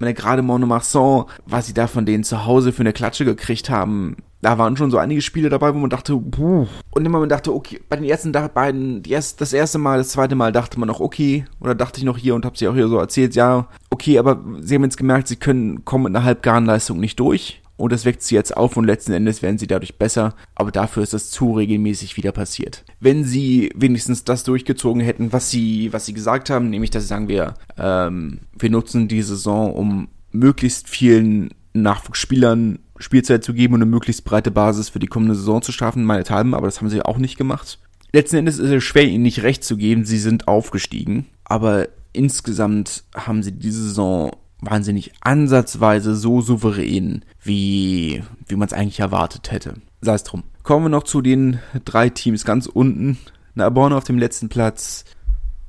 [0.02, 4.16] meine, gerade Monomarsan, was sie da von denen zu Hause für eine Klatsche gekriegt haben,
[4.42, 6.66] da waren schon so einige Spiele dabei, wo man dachte, puh.
[6.90, 10.34] Und immer man dachte, okay, bei den ersten beiden, erst, das erste Mal, das zweite
[10.34, 12.88] Mal dachte man noch, okay, oder dachte ich noch hier und hab sie auch hier
[12.88, 16.66] so erzählt, ja, okay, aber sie haben jetzt gemerkt, sie können, kommen mit einer halbgaren
[16.66, 17.61] Leistung nicht durch.
[17.82, 21.02] Und das weckt sie jetzt auf und letzten Endes werden sie dadurch besser, aber dafür
[21.02, 22.84] ist das zu regelmäßig wieder passiert.
[23.00, 27.08] Wenn sie wenigstens das durchgezogen hätten, was sie, was sie gesagt haben, nämlich, dass sie
[27.08, 33.82] sagen wir, ähm, wir nutzen die Saison, um möglichst vielen Nachwuchsspielern Spielzeit zu geben und
[33.82, 37.02] eine möglichst breite Basis für die kommende Saison zu schaffen, meinethalben, aber das haben sie
[37.02, 37.80] auch nicht gemacht.
[38.12, 43.02] Letzten Endes ist es schwer, ihnen nicht recht zu geben, sie sind aufgestiegen, aber insgesamt
[43.12, 44.30] haben sie diese Saison
[44.62, 49.74] wahnsinnig ansatzweise so souverän, wie, wie man es eigentlich erwartet hätte.
[50.00, 50.44] Sei es drum.
[50.62, 53.18] Kommen wir noch zu den drei Teams ganz unten.
[53.54, 55.04] Narbonne auf dem letzten Platz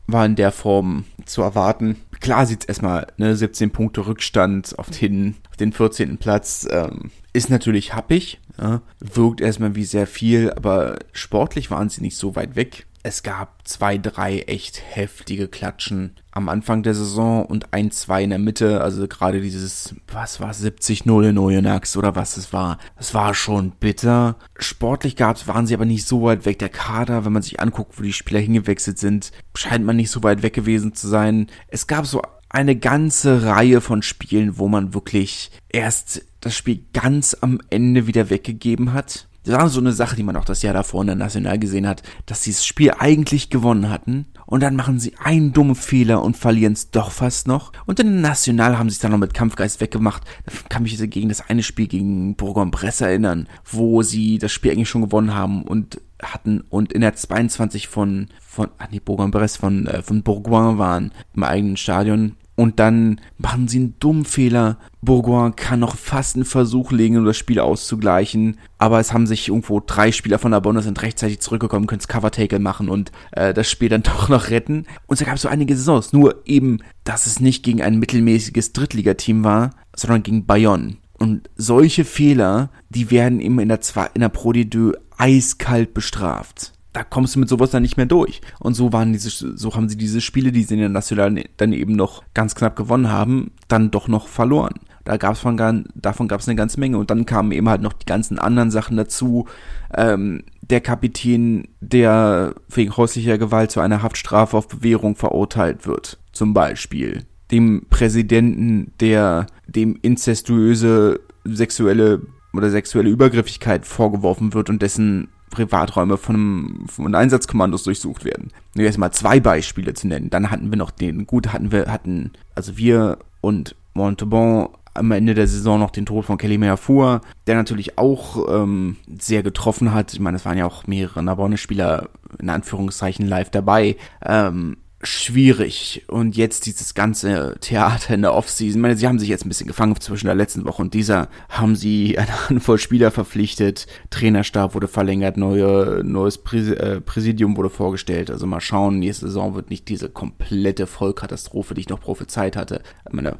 [0.07, 1.97] war in der Form zu erwarten.
[2.19, 6.17] Klar sieht es erstmal, ne, 17 Punkte Rückstand auf den, auf den 14.
[6.17, 6.67] Platz.
[6.69, 12.17] Ähm, ist natürlich happig, ja, wirkt erstmal wie sehr viel, aber sportlich waren sie nicht
[12.17, 12.85] so weit weg.
[13.05, 18.29] Es gab zwei, drei echt heftige Klatschen am Anfang der Saison und ein, zwei in
[18.29, 18.79] der Mitte.
[18.79, 22.77] Also gerade dieses, was war 70-0 in Oyonnax oder was es war.
[22.97, 24.37] Es war schon bitter.
[24.57, 26.59] Sportlich gab's, waren sie aber nicht so weit weg.
[26.59, 30.23] Der Kader, wenn man sich anguckt, wo die Spieler hingewechselt sind, scheint man nicht so
[30.23, 31.47] weit weg gewesen zu sein.
[31.67, 37.35] Es gab so eine ganze Reihe von Spielen, wo man wirklich erst das Spiel ganz
[37.41, 40.73] am Ende wieder weggegeben hat das war so eine Sache, die man auch das Jahr
[40.73, 44.75] davor in der National gesehen hat, dass sie das Spiel eigentlich gewonnen hatten und dann
[44.75, 47.71] machen sie einen dummen Fehler und verlieren es doch fast noch.
[47.85, 50.23] Und in der National haben sie es dann noch mit Kampfgeist weggemacht.
[50.45, 54.89] Da kann mich gegen das eine Spiel gegen Bourg-en-Bresse erinnern, wo sie das Spiel eigentlich
[54.89, 59.87] schon gewonnen haben und hatten und in der 22 von von ah nee, Bourg-en-Bresse von
[59.87, 64.77] äh, von Bourgoin waren im eigenen Stadion und dann machen sie einen dummen Fehler.
[65.03, 68.57] Bourgoin kann noch fast einen Versuch legen, um das Spiel auszugleichen.
[68.77, 72.59] Aber es haben sich irgendwo drei Spieler von der Bonus sind rechtzeitig zurückgekommen, können Cover-Tackle
[72.59, 74.85] machen und äh, das Spiel dann doch noch retten.
[75.07, 76.13] Und es gab so einige Saisons.
[76.13, 80.97] Nur eben, dass es nicht gegen ein mittelmäßiges Drittligateam war, sondern gegen Bayonne.
[81.17, 83.79] Und solche Fehler, die werden eben in der,
[84.13, 88.39] in der Pro D2 eiskalt bestraft da kommst du mit sowas dann nicht mehr durch.
[88.59, 91.73] Und so waren diese, so haben sie diese Spiele, die sie in der National dann
[91.73, 94.75] eben noch ganz knapp gewonnen haben, dann doch noch verloren.
[95.03, 95.57] Da gab's von,
[95.95, 96.97] davon gab es eine ganze Menge.
[96.97, 99.47] Und dann kamen eben halt noch die ganzen anderen Sachen dazu.
[99.93, 106.53] Ähm, der Kapitän, der wegen häuslicher Gewalt zu einer Haftstrafe auf Bewährung verurteilt wird, zum
[106.53, 107.25] Beispiel.
[107.51, 112.21] Dem Präsidenten, der dem inzestuöse sexuelle
[112.53, 118.51] oder sexuelle Übergriffigkeit vorgeworfen wird und dessen Privaträume von, von Einsatzkommandos durchsucht werden.
[118.75, 120.29] Nur erst mal zwei Beispiele zu nennen.
[120.29, 125.33] Dann hatten wir noch den, gut, hatten wir, hatten, also wir und Montauban am Ende
[125.33, 130.13] der Saison noch den Tod von Kelly Meafur, der natürlich auch ähm, sehr getroffen hat.
[130.13, 133.95] Ich meine, es waren ja auch mehrere Nabonne-Spieler in Anführungszeichen live dabei.
[134.25, 136.03] Ähm, schwierig.
[136.07, 138.79] Und jetzt dieses ganze Theater in der Offseason.
[138.79, 141.29] Ich meine, sie haben sich jetzt ein bisschen gefangen zwischen der letzten Woche und dieser.
[141.49, 143.87] Haben sie eine Handvoll Spieler verpflichtet.
[144.09, 145.37] Trainerstab wurde verlängert.
[145.37, 148.31] Neue, neues äh, Präsidium wurde vorgestellt.
[148.31, 148.99] Also mal schauen.
[148.99, 152.81] Nächste Saison wird nicht diese komplette Vollkatastrophe, die ich noch prophezeit hatte.
[153.07, 153.37] Ich meine,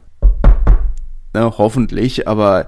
[1.33, 2.67] ne, hoffentlich, aber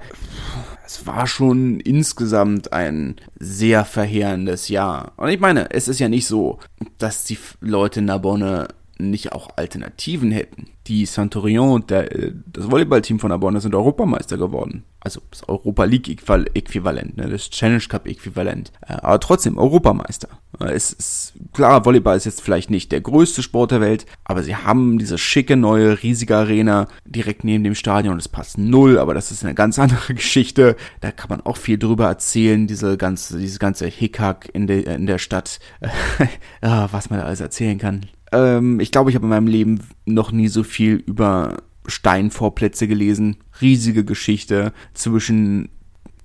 [0.84, 5.12] es war schon insgesamt ein sehr verheerendes Jahr.
[5.16, 6.58] Und ich meine, es ist ja nicht so,
[6.98, 8.68] dass die Leute in Narbonne
[8.98, 10.68] nicht auch Alternativen hätten.
[10.86, 14.84] Die Santorion und der, äh, das Volleyballteam von Abonne sind Europameister geworden.
[15.00, 18.72] Also das Europa League Äquivalent, ne, das Challenge Cup Äquivalent.
[18.86, 20.28] Äh, aber trotzdem Europameister.
[20.60, 24.42] Äh, es ist klar, Volleyball ist jetzt vielleicht nicht der größte Sport der Welt, aber
[24.42, 28.18] sie haben diese schicke neue riesige Arena direkt neben dem Stadion.
[28.18, 30.76] Es passt null, aber das ist eine ganz andere Geschichte.
[31.00, 35.06] Da kann man auch viel drüber erzählen, diese ganze, dieses ganze Hickhack in der in
[35.06, 35.58] der Stadt,
[36.60, 38.06] was man da alles erzählen kann.
[38.32, 43.36] Ähm, ich glaube, ich habe in meinem Leben noch nie so viel über Steinvorplätze gelesen.
[43.60, 45.68] Riesige Geschichte zwischen,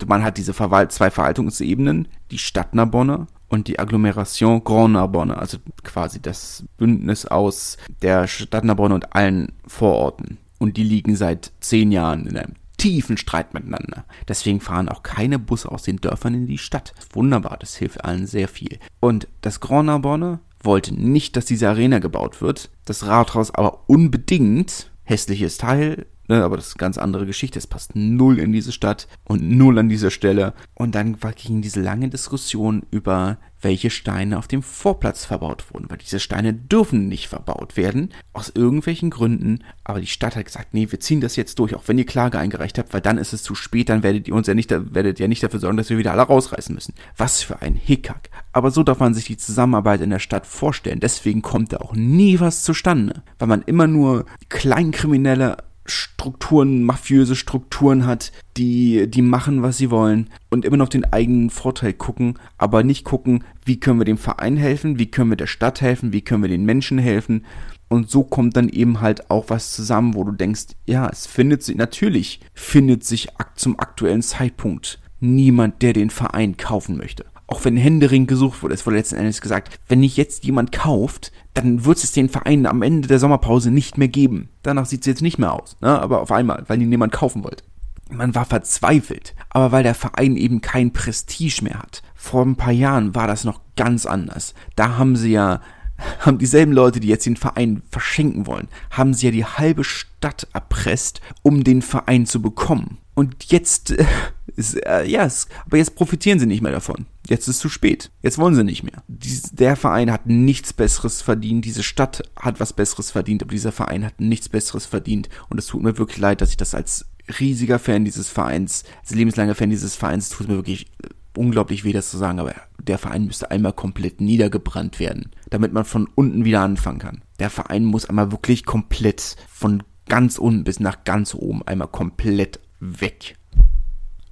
[0.08, 5.58] man hat diese Verwalt zwei Verwaltungsebenen, die Stadt Narbonne und die Agglomeration Grand Narbonne, also
[5.84, 10.38] quasi das Bündnis aus der Stadt Narbonne und allen Vororten.
[10.58, 14.06] Und die liegen seit zehn Jahren in einem tiefen Streit miteinander.
[14.28, 16.94] Deswegen fahren auch keine Busse aus den Dörfern in die Stadt.
[17.14, 18.80] Wunderbar, das hilft allen sehr viel.
[19.00, 22.70] Und das Grand Narbonne wollte nicht, dass diese Arena gebaut wird.
[22.86, 24.92] Das Rathaus aber unbedingt.
[25.04, 27.60] Hässliches Teil, ne, aber das ist eine ganz andere Geschichte.
[27.60, 30.54] Es passt null in diese Stadt und null an dieser Stelle.
[30.74, 35.98] Und dann ging diese lange Diskussion über welche Steine auf dem Vorplatz verbaut wurden, weil
[35.98, 40.88] diese Steine dürfen nicht verbaut werden, aus irgendwelchen Gründen, aber die Stadt hat gesagt, nee,
[40.90, 43.44] wir ziehen das jetzt durch, auch wenn ihr Klage eingereicht habt, weil dann ist es
[43.44, 45.98] zu spät, dann werdet ihr uns ja nicht, werdet ihr nicht dafür sorgen, dass wir
[45.98, 46.94] wieder alle rausreißen müssen.
[47.18, 48.30] Was für ein Hickhack.
[48.54, 51.94] Aber so darf man sich die Zusammenarbeit in der Stadt vorstellen, deswegen kommt da auch
[51.94, 59.64] nie was zustande, weil man immer nur Kleinkriminelle Strukturen, mafiöse Strukturen hat, die, die machen,
[59.64, 64.00] was sie wollen und immer noch den eigenen Vorteil gucken, aber nicht gucken, wie können
[64.00, 66.98] wir dem Verein helfen, wie können wir der Stadt helfen, wie können wir den Menschen
[66.98, 67.46] helfen.
[67.90, 71.64] Und so kommt dann eben halt auch was zusammen, wo du denkst, ja, es findet
[71.64, 77.76] sich, natürlich findet sich zum aktuellen Zeitpunkt niemand, der den Verein kaufen möchte auch wenn
[77.76, 82.02] Händering gesucht wurde, es wurde letzten Endes gesagt, wenn nicht jetzt jemand kauft, dann wird
[82.02, 84.50] es den Verein am Ende der Sommerpause nicht mehr geben.
[84.64, 86.02] Danach sieht es jetzt nicht mehr aus, ne?
[86.02, 87.66] aber auf einmal, weil ihn niemand kaufen wollte.
[88.10, 92.02] Man war verzweifelt, aber weil der Verein eben kein Prestige mehr hat.
[92.16, 94.54] Vor ein paar Jahren war das noch ganz anders.
[94.76, 95.62] Da haben sie ja
[96.20, 100.48] haben dieselben Leute, die jetzt den Verein verschenken wollen, haben sie ja die halbe Stadt
[100.54, 102.98] erpresst, um den Verein zu bekommen.
[103.14, 104.06] Und jetzt äh,
[104.56, 105.28] ist, äh, ja,
[105.66, 107.06] aber jetzt profitieren sie nicht mehr davon.
[107.28, 108.12] Jetzt ist es zu spät.
[108.22, 109.04] Jetzt wollen sie nicht mehr.
[109.08, 111.66] Dies, der Verein hat nichts Besseres verdient.
[111.66, 115.30] Diese Stadt hat was Besseres verdient, aber dieser Verein hat nichts Besseres verdient.
[115.50, 117.06] Und es tut mir wirklich leid, dass ich das als
[117.40, 121.94] riesiger Fan dieses Vereins, als lebenslanger Fan dieses Vereins, tut mir wirklich äh, unglaublich weh,
[121.94, 126.46] das zu sagen, aber der Verein müsste einmal komplett niedergebrannt werden, damit man von unten
[126.46, 127.22] wieder anfangen kann.
[127.40, 132.60] Der Verein muss einmal wirklich komplett von ganz unten bis nach ganz oben einmal komplett
[132.80, 133.38] weg.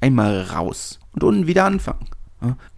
[0.01, 2.07] Einmal raus und unten wieder anfangen.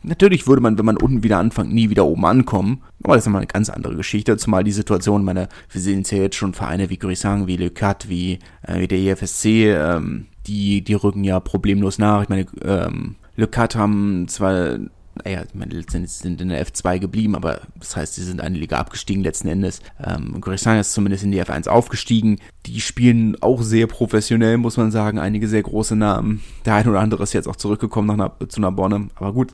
[0.03, 2.81] Natürlich würde man, wenn man unten wieder anfängt, nie wieder oben ankommen.
[3.03, 4.37] Aber das ist nochmal eine ganz andere Geschichte.
[4.37, 7.69] Zumal die Situation, meine, wir sehen es ja jetzt schon Vereine wie Grisang, wie Le
[7.69, 12.23] Cat, wie, äh, wie der EFSC, ähm, die, die rücken ja problemlos nach.
[12.23, 14.79] Ich meine, ähm, Le Cat haben zwar
[15.23, 18.57] naja, ich meine, letztendlich sind in der F2 geblieben, aber das heißt, sie sind eine
[18.57, 19.81] Liga abgestiegen letzten Endes.
[20.03, 22.39] Ähm, Grissan ist zumindest in die F1 aufgestiegen.
[22.65, 25.19] Die spielen auch sehr professionell, muss man sagen.
[25.19, 26.41] Einige sehr große Namen.
[26.65, 29.09] Der ein oder andere ist jetzt auch zurückgekommen nach, zu Narbonne.
[29.15, 29.53] Aber gut,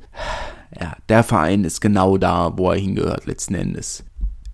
[0.80, 4.04] ja, der Verein ist genau da, wo er hingehört, letzten Endes.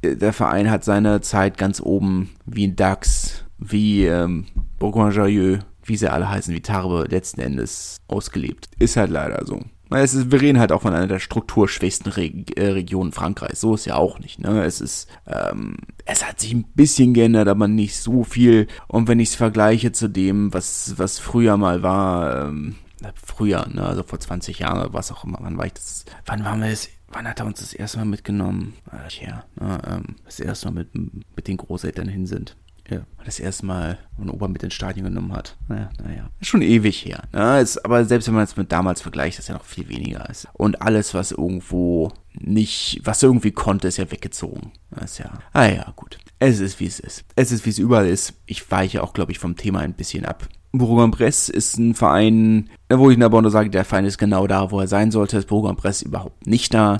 [0.03, 4.47] Der Verein hat seine Zeit ganz oben, wie in DAX, wie ähm,
[4.79, 8.67] Bourgoin-Jallieu, wie sie alle heißen, wie Tarbe, letzten Endes ausgelebt.
[8.79, 9.61] Ist halt leider so.
[9.93, 13.61] Es ist, wir reden halt auch von einer der strukturschwächsten Reg äh, Regionen Frankreichs.
[13.61, 14.39] So ist ja auch nicht.
[14.39, 14.63] Ne?
[14.63, 18.67] Es ist, ähm, es hat sich ein bisschen geändert, aber nicht so viel.
[18.87, 22.75] Und wenn ich es vergleiche zu dem, was, was früher mal war, ähm,
[23.15, 26.61] früher, ne, also vor 20 Jahren was auch immer, wann war ich das, wann waren
[26.61, 28.73] wir das, wann hat er uns das erste Mal mitgenommen?
[29.21, 30.89] Ja, ne, ähm, das erste Mal mit,
[31.35, 32.55] mit den Großeltern hin sind.
[32.89, 35.55] Ja, das erste Mal einen Opa mit ins Stadion genommen hat.
[35.67, 36.29] Naja, naja.
[36.41, 37.23] Ist schon ewig her.
[37.31, 37.61] Ne?
[37.61, 40.47] Ist, aber selbst wenn man es mit damals vergleicht, ist ja noch viel weniger ist.
[40.53, 44.71] Und alles, was irgendwo nicht, was irgendwie konnte, ist ja weggezogen.
[44.91, 46.17] Das ist ja, ah ja, gut.
[46.39, 47.23] Es ist, wie es ist.
[47.35, 48.33] Es ist, wie es überall ist.
[48.45, 50.49] Ich weiche auch, glaube ich, vom Thema ein bisschen ab.
[50.73, 54.71] Bourg-en-Bresse ist ein Verein, wo ich in der Bonne sage, der Verein ist genau da,
[54.71, 55.37] wo er sein sollte.
[55.37, 56.99] Ist Bourg-en-Bresse überhaupt nicht da.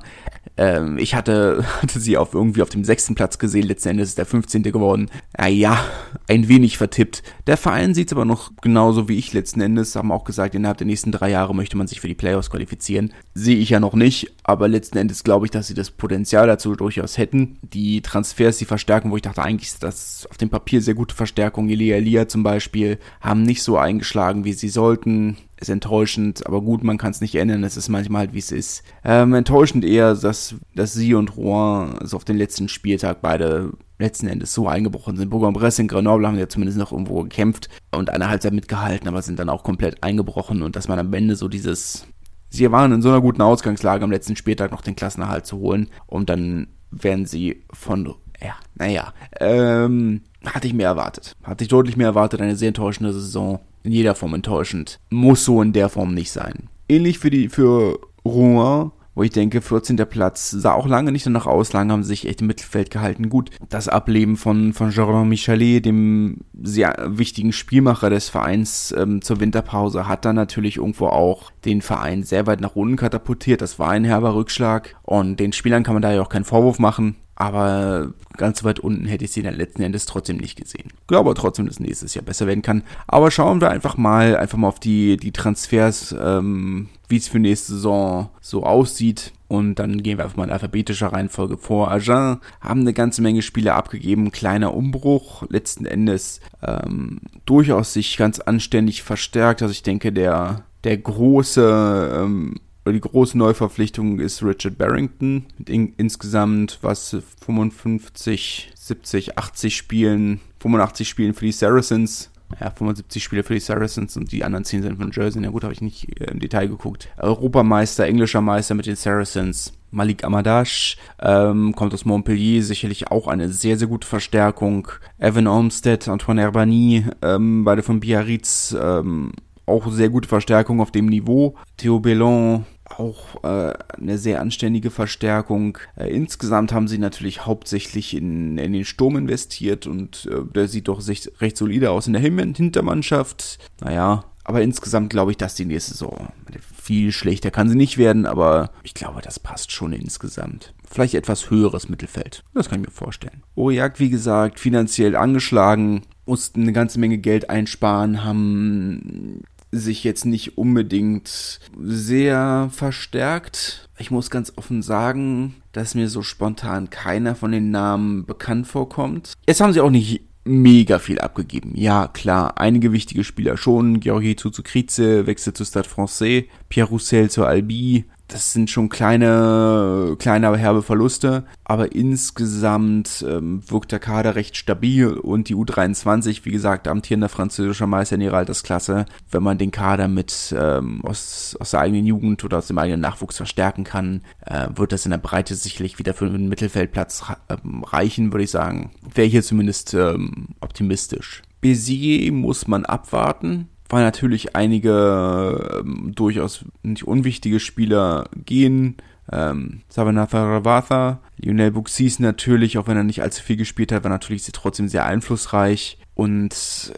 [0.57, 4.17] Ähm, ich hatte, hatte sie auf irgendwie auf dem sechsten Platz gesehen, letzten Endes ist
[4.17, 4.63] der 15.
[4.63, 5.09] geworden.
[5.37, 5.85] Ja, ja,
[6.27, 7.23] ein wenig vertippt.
[7.47, 10.77] Der Verein sieht es aber noch genauso wie ich letzten Endes, haben auch gesagt, innerhalb
[10.77, 13.13] der nächsten drei Jahre möchte man sich für die Playoffs qualifizieren.
[13.33, 16.75] Sehe ich ja noch nicht, aber letzten Endes glaube ich, dass sie das Potenzial dazu
[16.75, 17.57] durchaus hätten.
[17.61, 21.15] Die Transfers, die Verstärkung, wo ich dachte, eigentlich ist das auf dem Papier sehr gute
[21.15, 21.69] Verstärkung.
[21.69, 26.83] Elia Elia zum Beispiel, haben nicht so eingeschlagen, wie sie sollten ist enttäuschend, aber gut,
[26.83, 28.83] man kann es nicht ändern, es ist manchmal halt, wie es ist.
[29.03, 34.27] Ähm, enttäuschend eher, dass, dass sie und Rouen also auf den letzten Spieltag beide letzten
[34.27, 35.29] Endes so eingebrochen sind.
[35.29, 39.39] Bourg-en-Bresse und Grenoble haben ja zumindest noch irgendwo gekämpft und eine Halbzeit mitgehalten, aber sind
[39.39, 42.05] dann auch komplett eingebrochen und dass man am Ende so dieses
[42.49, 45.89] Sie waren in so einer guten Ausgangslage am letzten Spieltag noch den Klassenerhalt zu holen
[46.05, 51.35] und dann werden sie von, ja, naja, ähm, hatte ich mehr erwartet.
[51.41, 54.99] Hatte ich deutlich mehr erwartet, eine sehr enttäuschende Saison in jeder Form enttäuschend.
[55.09, 56.69] Muss so in der Form nicht sein.
[56.89, 59.97] Ähnlich für die, für Rouen, wo ich denke, 14.
[60.09, 63.29] Platz sah auch lange nicht danach aus, lange haben sie sich echt im Mittelfeld gehalten.
[63.29, 69.39] Gut, das Ableben von, von Jordan Michelet, dem sehr wichtigen Spielmacher des Vereins ähm, zur
[69.39, 73.61] Winterpause, hat dann natürlich irgendwo auch den Verein sehr weit nach unten katapultiert.
[73.61, 76.79] Das war ein herber Rückschlag und den Spielern kann man da ja auch keinen Vorwurf
[76.79, 77.15] machen.
[77.35, 80.91] Aber ganz weit unten hätte ich sie dann letzten Endes trotzdem nicht gesehen.
[81.07, 82.83] Glaube trotzdem, dass nächstes Jahr besser werden kann.
[83.07, 87.39] Aber schauen wir einfach mal, einfach mal auf die, die Transfers, ähm, wie es für
[87.39, 89.33] nächste Saison so aussieht.
[89.47, 91.91] Und dann gehen wir einfach mal in alphabetischer Reihenfolge vor.
[91.91, 94.31] Agen haben eine ganze Menge Spiele abgegeben.
[94.31, 95.43] Kleiner Umbruch.
[95.49, 99.61] Letzten Endes ähm, durchaus sich ganz anständig verstärkt.
[99.61, 102.55] Also ich denke, der, der große ähm,
[102.91, 107.15] die große Neuverpflichtung ist Richard Barrington mit in, insgesamt was
[107.45, 112.29] 55, 70, 80 Spielen, 85 Spielen für die Saracens.
[112.59, 115.41] Ja, 75 Spiele für die Saracens und die anderen 10 sind von Jersey.
[115.41, 117.09] Na gut, habe ich nicht äh, im Detail geguckt.
[117.17, 119.73] Europameister, englischer Meister mit den Saracens.
[119.89, 124.87] Malik Amadash ähm, kommt aus Montpellier, sicherlich auch eine sehr, sehr gute Verstärkung.
[125.19, 129.31] Evan Olmsted, Antoine Herbani, ähm, beide von Biarritz, ähm,
[129.65, 131.55] auch sehr gute Verstärkung auf dem Niveau.
[131.77, 132.65] Theo Bellon
[132.99, 135.77] auch äh, eine sehr anständige Verstärkung.
[135.95, 140.87] Äh, insgesamt haben sie natürlich hauptsächlich in, in den Sturm investiert und äh, der sieht
[140.87, 143.59] doch recht, solide aus in der Hintermannschaft.
[143.81, 146.29] Naja, aber insgesamt glaube ich, dass die nächste Saison
[146.73, 150.73] viel schlechter kann sie nicht werden, aber ich glaube, das passt schon insgesamt.
[150.89, 152.43] Vielleicht etwas höheres Mittelfeld.
[152.53, 153.43] Das kann ich mir vorstellen.
[153.55, 160.57] Aurillac, wie gesagt, finanziell angeschlagen, mussten eine ganze Menge Geld einsparen, haben sich jetzt nicht
[160.57, 163.89] unbedingt sehr verstärkt.
[163.97, 169.33] Ich muss ganz offen sagen, dass mir so spontan keiner von den Namen bekannt vorkommt.
[169.47, 171.71] Jetzt haben sie auch nicht mega viel abgegeben.
[171.75, 173.99] Ja, klar, einige wichtige Spieler schon.
[173.99, 180.47] Georgi Tsuzukrize wechselt zu Stade Francais, Pierre Roussel zur Albi, das sind schon kleine, kleine,
[180.47, 181.43] aber herbe Verluste.
[181.65, 187.87] Aber insgesamt ähm, wirkt der Kader recht stabil und die U23, wie gesagt, amtierender französischer
[187.87, 192.43] Meister in ihrer Altersklasse, wenn man den Kader mit ähm, aus, aus der eigenen Jugend
[192.43, 196.13] oder aus dem eigenen Nachwuchs verstärken kann, äh, wird das in der Breite sicherlich wieder
[196.13, 198.91] für einen Mittelfeldplatz ähm, reichen, würde ich sagen.
[199.13, 201.41] Wäre hier zumindest ähm, optimistisch.
[201.61, 208.97] Bézier muss man abwarten weil natürlich einige ähm, durchaus nicht unwichtige Spieler gehen.
[209.31, 214.09] Ähm, Sabanatha Ravatha, Lionel Buxis natürlich, auch wenn er nicht allzu viel gespielt hat, war
[214.09, 215.99] natürlich trotzdem sehr einflussreich.
[216.15, 216.93] Und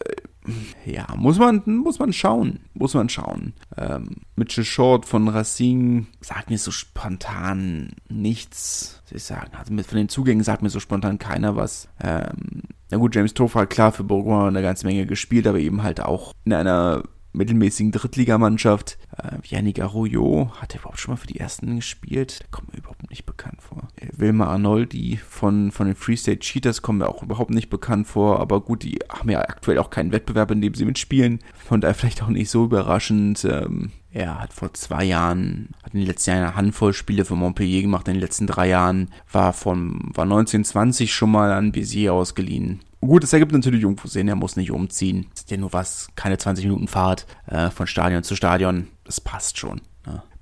[0.86, 2.60] äh, ja, muss man, muss man schauen.
[2.74, 3.54] Muss man schauen.
[3.78, 9.52] Ähm, Mitchell Short von Racing sagt mir so spontan nichts, soll ich sagen.
[9.58, 11.90] Also mit, von den Zugängen sagt mir so spontan keiner was.
[12.02, 12.64] Ähm,
[12.96, 16.00] na gut, James Tofa hat klar für Bourgoin eine ganze Menge gespielt, aber eben halt
[16.00, 18.98] auch in einer mittelmäßigen Drittligamannschaft.
[19.18, 22.40] Äh, Yannick Arroyo, hat er überhaupt schon mal für die Ersten gespielt?
[22.40, 23.88] Der kommt mir überhaupt nicht bekannt vor.
[24.12, 28.42] Wilma Arnoldi von, von den Free State Cheaters kommen mir auch überhaupt nicht bekannt vor.
[28.42, 31.40] Aber gut, die haben ja aktuell auch keinen Wettbewerb, in dem sie mitspielen.
[31.66, 33.46] Von daher vielleicht auch nicht so überraschend.
[33.46, 37.36] Ähm, er hat vor zwei Jahren, hat in den letzten Jahren eine Handvoll Spiele für
[37.36, 42.12] Montpellier gemacht, in den letzten drei Jahren, war von, war 1920 schon mal an Béziers
[42.12, 42.82] ausgeliehen.
[43.02, 45.28] Gut, es ergibt natürlich irgendwo Sinn, er muss nicht umziehen.
[45.32, 48.88] Das ist ja nur was, keine 20 Minuten Fahrt äh, von Stadion zu Stadion.
[49.04, 49.82] Das passt schon.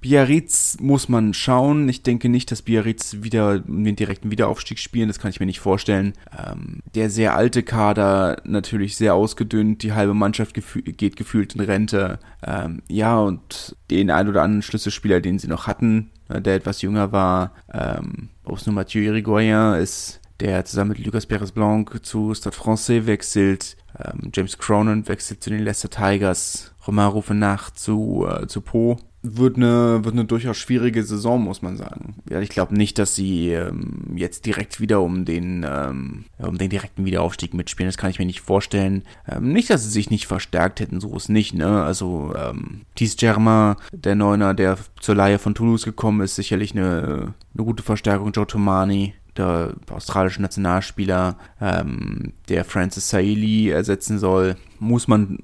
[0.04, 1.88] Biarritz muss man schauen.
[1.88, 5.08] Ich denke nicht, dass Biarritz wieder den direkten Wiederaufstieg spielen.
[5.08, 6.12] Das kann ich mir nicht vorstellen.
[6.38, 9.82] Ähm, der sehr alte Kader natürlich sehr ausgedünnt.
[9.82, 12.20] Die halbe Mannschaft gefü geht gefühlt in Rente.
[12.46, 16.82] Ähm, ja, und den ein oder anderen Schlüsselspieler, den sie noch hatten, äh, der etwas
[16.82, 22.06] jünger war, ähm, ob es nur Mathieu Irigoyen ist, der zusammen mit Lucas Perez Blanc
[22.06, 23.78] zu Stade Francais wechselt.
[23.98, 26.74] Ähm, James Cronin wechselt zu den Leicester Tigers.
[26.86, 29.00] Romain Rufenach zu, äh, zu Po.
[29.26, 32.16] Wird eine, wird eine durchaus schwierige Saison, muss man sagen.
[32.30, 36.70] Ja, ich glaube nicht, dass sie ähm, jetzt direkt wieder um den, ähm, um den
[36.70, 37.88] direkten Wiederaufstieg mitspielen.
[37.88, 39.04] Das kann ich mir nicht vorstellen.
[39.26, 41.84] Ähm, nicht, dass sie sich nicht verstärkt hätten, so ist nicht, ne?
[41.84, 47.34] Also, ähm, Thies Germain, der Neuner, der zur Leihe von Toulouse gekommen ist, sicherlich eine,
[47.54, 48.34] eine gute Verstärkung.
[48.34, 55.40] Joe Tomani, der australische Nationalspieler, ähm, der Francis Saili ersetzen soll, muss man,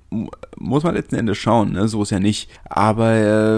[0.57, 1.87] muss man letzten Endes schauen, ne?
[1.87, 2.49] so ist ja nicht.
[2.65, 3.57] Aber äh,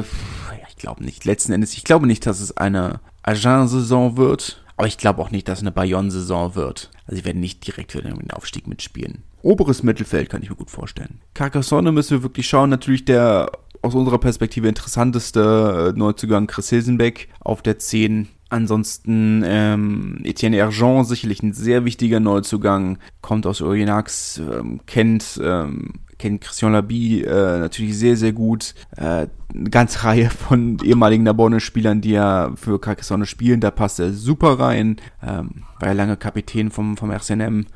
[0.70, 4.98] ich glaube nicht, letzten Endes, ich glaube nicht, dass es eine Agen-Saison wird, aber ich
[4.98, 6.90] glaube auch nicht, dass es eine Bayonne-Saison wird.
[7.06, 9.24] Also sie werden nicht direkt für den Aufstieg mitspielen.
[9.44, 11.20] Oberes Mittelfeld kann ich mir gut vorstellen.
[11.34, 12.70] Carcassonne müssen wir wirklich schauen.
[12.70, 13.52] Natürlich der
[13.82, 21.06] aus unserer Perspektive interessanteste äh, Neuzugang Chris Hilsenbeck auf der 10 Ansonsten ähm, Etienne Erjean,
[21.06, 27.60] sicherlich ein sehr wichtiger Neuzugang, kommt aus Oyonnax, ähm, kennt, ähm, kennt Christian Labi äh,
[27.60, 28.76] natürlich sehr, sehr gut.
[28.98, 34.12] Äh, eine ganze Reihe von ehemaligen Nabonne-Spielern, die ja für Carcassonne spielen, da passt er
[34.12, 34.98] super rein.
[35.24, 37.68] Ähm, war ja lange Kapitän vom, vom RCNM.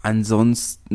[0.00, 0.94] Ansonsten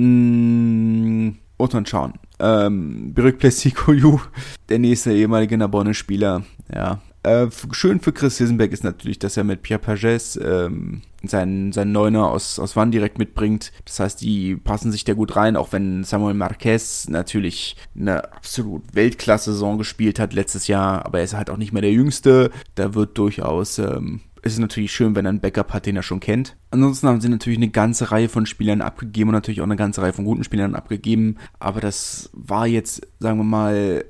[1.59, 2.13] muss man schauen.
[2.39, 4.22] Ähm, Biruk Plessikoyu,
[4.70, 6.41] der nächste ehemalige Nabonne-Spieler,
[6.74, 11.71] ja, äh, schön für Chris Hisenberg ist natürlich, dass er mit Pierre Pagès ähm, seinen,
[11.71, 13.71] seinen Neuner aus, aus Wann direkt mitbringt.
[13.86, 18.84] Das heißt, die passen sich da gut rein, auch wenn Samuel Marquez natürlich eine absolut
[18.93, 22.51] Weltklasse-Saison gespielt hat letztes Jahr, aber er ist halt auch nicht mehr der Jüngste.
[22.76, 26.03] Da wird durchaus ähm, es ist natürlich schön, wenn er einen Backup hat, den er
[26.03, 26.55] schon kennt.
[26.69, 30.03] Ansonsten haben sie natürlich eine ganze Reihe von Spielern abgegeben und natürlich auch eine ganze
[30.03, 31.38] Reihe von guten Spielern abgegeben.
[31.57, 34.05] Aber das war jetzt, sagen wir mal,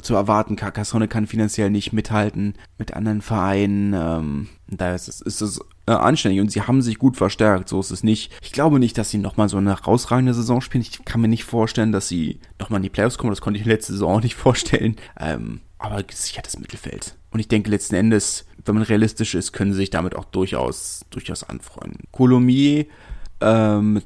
[0.00, 0.56] zu erwarten.
[0.56, 3.94] Carcassonne kann finanziell nicht mithalten mit anderen Vereinen.
[3.94, 7.68] Ähm, da ist es, ist es äh, anständig und sie haben sich gut verstärkt.
[7.68, 8.32] So ist es nicht.
[8.42, 10.82] Ich glaube nicht, dass sie nochmal so eine herausragende Saison spielen.
[10.82, 13.32] Ich kann mir nicht vorstellen, dass sie nochmal in die Playoffs kommen.
[13.32, 14.96] Das konnte ich letzte Saison auch nicht vorstellen.
[15.18, 17.16] Ähm, aber sicher das Mittelfeld.
[17.30, 21.06] Und ich denke letzten Endes, wenn man realistisch ist, können sie sich damit auch durchaus,
[21.10, 22.04] durchaus anfreunden.
[22.12, 22.86] Colomier
[23.40, 24.04] ähm, mit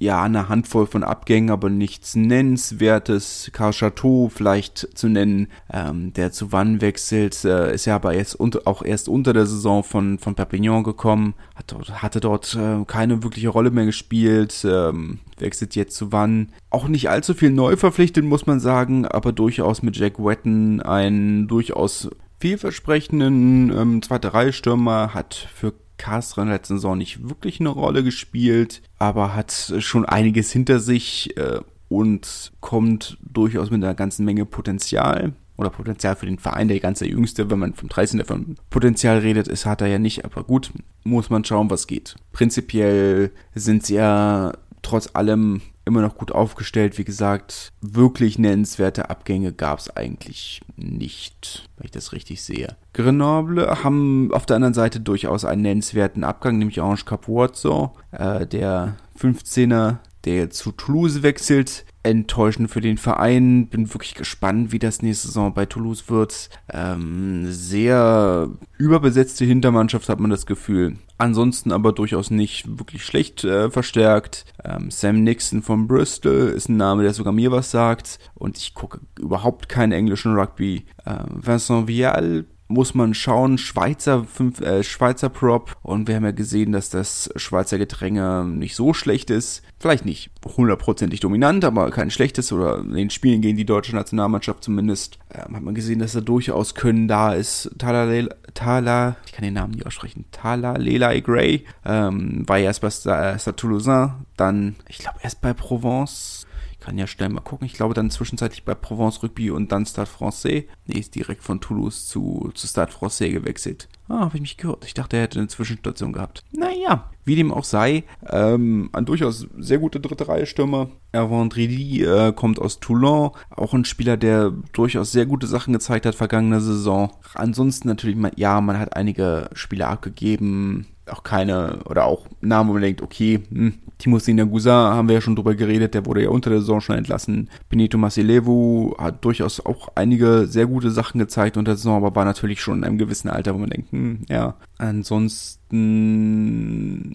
[0.00, 3.50] ja, eine Handvoll von Abgängen, aber nichts Nennenswertes.
[3.52, 8.34] Karl Chateau vielleicht zu nennen, ähm, der zu Wann wechselt, äh, ist ja aber jetzt
[8.34, 12.82] unter, auch erst unter der Saison von, von Perpignan gekommen, hat dort, hatte dort äh,
[12.86, 16.48] keine wirkliche Rolle mehr gespielt, ähm, wechselt jetzt zu Wann.
[16.70, 21.46] Auch nicht allzu viel neu verpflichtet, muss man sagen, aber durchaus mit Jack Wetton einen
[21.46, 27.60] durchaus vielversprechenden ähm, zweite Reihe Stürmer, hat für Castre in der letzten Saison nicht wirklich
[27.60, 33.94] eine Rolle gespielt, aber hat schon einiges hinter sich äh, und kommt durchaus mit einer
[33.94, 38.24] ganzen Menge Potenzial oder Potenzial für den Verein, der ganze Jüngste, wenn man vom 13.
[38.24, 40.72] von Potenzial redet, ist, hat er ja nicht, aber gut,
[41.04, 42.16] muss man schauen, was geht.
[42.32, 45.60] Prinzipiell sind sie ja trotz allem
[45.90, 46.98] immer noch gut aufgestellt.
[46.98, 52.76] Wie gesagt, wirklich nennenswerte Abgänge gab es eigentlich nicht, wenn ich das richtig sehe.
[52.92, 58.96] Grenoble haben auf der anderen Seite durchaus einen nennenswerten Abgang, nämlich Orange Capuozzo, äh, der
[59.20, 61.84] 15er der zu Toulouse wechselt.
[62.02, 63.68] Enttäuschend für den Verein.
[63.68, 66.48] Bin wirklich gespannt, wie das nächste Saison bei Toulouse wird.
[66.72, 68.48] Ähm, sehr
[68.78, 70.96] überbesetzte Hintermannschaft hat man das Gefühl.
[71.18, 74.46] Ansonsten aber durchaus nicht wirklich schlecht äh, verstärkt.
[74.64, 78.18] Ähm, Sam Nixon von Bristol ist ein Name, der sogar mir was sagt.
[78.34, 80.86] Und ich gucke überhaupt keinen englischen Rugby.
[81.04, 86.30] Ähm, Vincent Vial muss man schauen, Schweizer, fünf, äh, Schweizer Prop und wir haben ja
[86.30, 89.62] gesehen, dass das Schweizer Getränke nicht so schlecht ist.
[89.78, 94.62] Vielleicht nicht hundertprozentig dominant, aber kein schlechtes oder in den Spielen gegen die deutsche Nationalmannschaft
[94.62, 97.70] zumindest ähm, hat man gesehen, dass da durchaus Können da ist.
[97.78, 102.90] Tala, Tala, ich kann den Namen nicht aussprechen, Tala Lelai Gray ähm, war erst bei
[102.90, 106.39] Stade Toulousain, dann, ich glaube, erst bei Provence
[106.80, 107.66] kann ja schnell mal gucken.
[107.66, 110.64] Ich glaube dann zwischenzeitlich bei Provence Rugby und dann Stade Francais.
[110.86, 113.88] Nee, ist direkt von Toulouse zu, zu Stade Francais gewechselt.
[114.08, 114.84] Ah, habe ich mich gehört.
[114.84, 116.42] Ich dachte, er hätte eine Zwischenstation gehabt.
[116.52, 120.90] Naja, wie dem auch sei, ähm, ein durchaus sehr guter dritte Reihe Stürmer.
[121.12, 126.06] Erwan Dridi äh, kommt aus Toulon, auch ein Spieler, der durchaus sehr gute Sachen gezeigt
[126.06, 127.12] hat vergangene Saison.
[127.34, 132.82] Ansonsten natürlich, ja, man hat einige Spieler abgegeben, auch keine, oder auch Namen, wo man
[132.82, 136.50] denkt, okay, hm, Timo Sinagusa haben wir ja schon drüber geredet, der wurde ja unter
[136.50, 137.50] der Saison schon entlassen.
[137.68, 142.24] Benito Masilevu hat durchaus auch einige sehr gute Sachen gezeigt unter der Saison, aber war
[142.24, 144.54] natürlich schon in einem gewissen Alter, wo man denkt, hm, ja.
[144.78, 145.70] Ansonsten,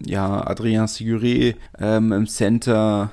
[0.05, 3.11] ja, Adrien Siguré ähm, im Center,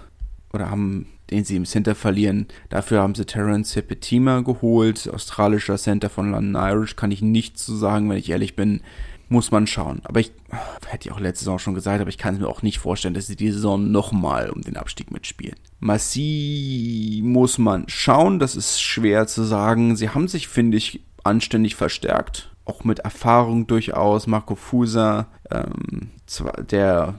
[0.52, 2.46] oder haben den sie im Center verlieren.
[2.68, 7.74] Dafür haben sie Terence Sepetima geholt, australischer Center von London Irish, kann ich nichts zu
[7.74, 8.82] sagen, wenn ich ehrlich bin
[9.32, 10.02] muss man schauen.
[10.04, 10.30] Aber ich
[10.86, 13.14] hätte ich auch letzte Saison schon gesagt, aber ich kann es mir auch nicht vorstellen,
[13.14, 15.56] dass sie diese Saison nochmal um den Abstieg mitspielen.
[15.80, 19.96] Massi muss man schauen, das ist schwer zu sagen.
[19.96, 22.50] Sie haben sich, finde ich, anständig verstärkt.
[22.64, 24.28] Auch mit Erfahrung durchaus.
[24.28, 26.10] Marco Fusa, ähm,
[26.70, 27.14] der,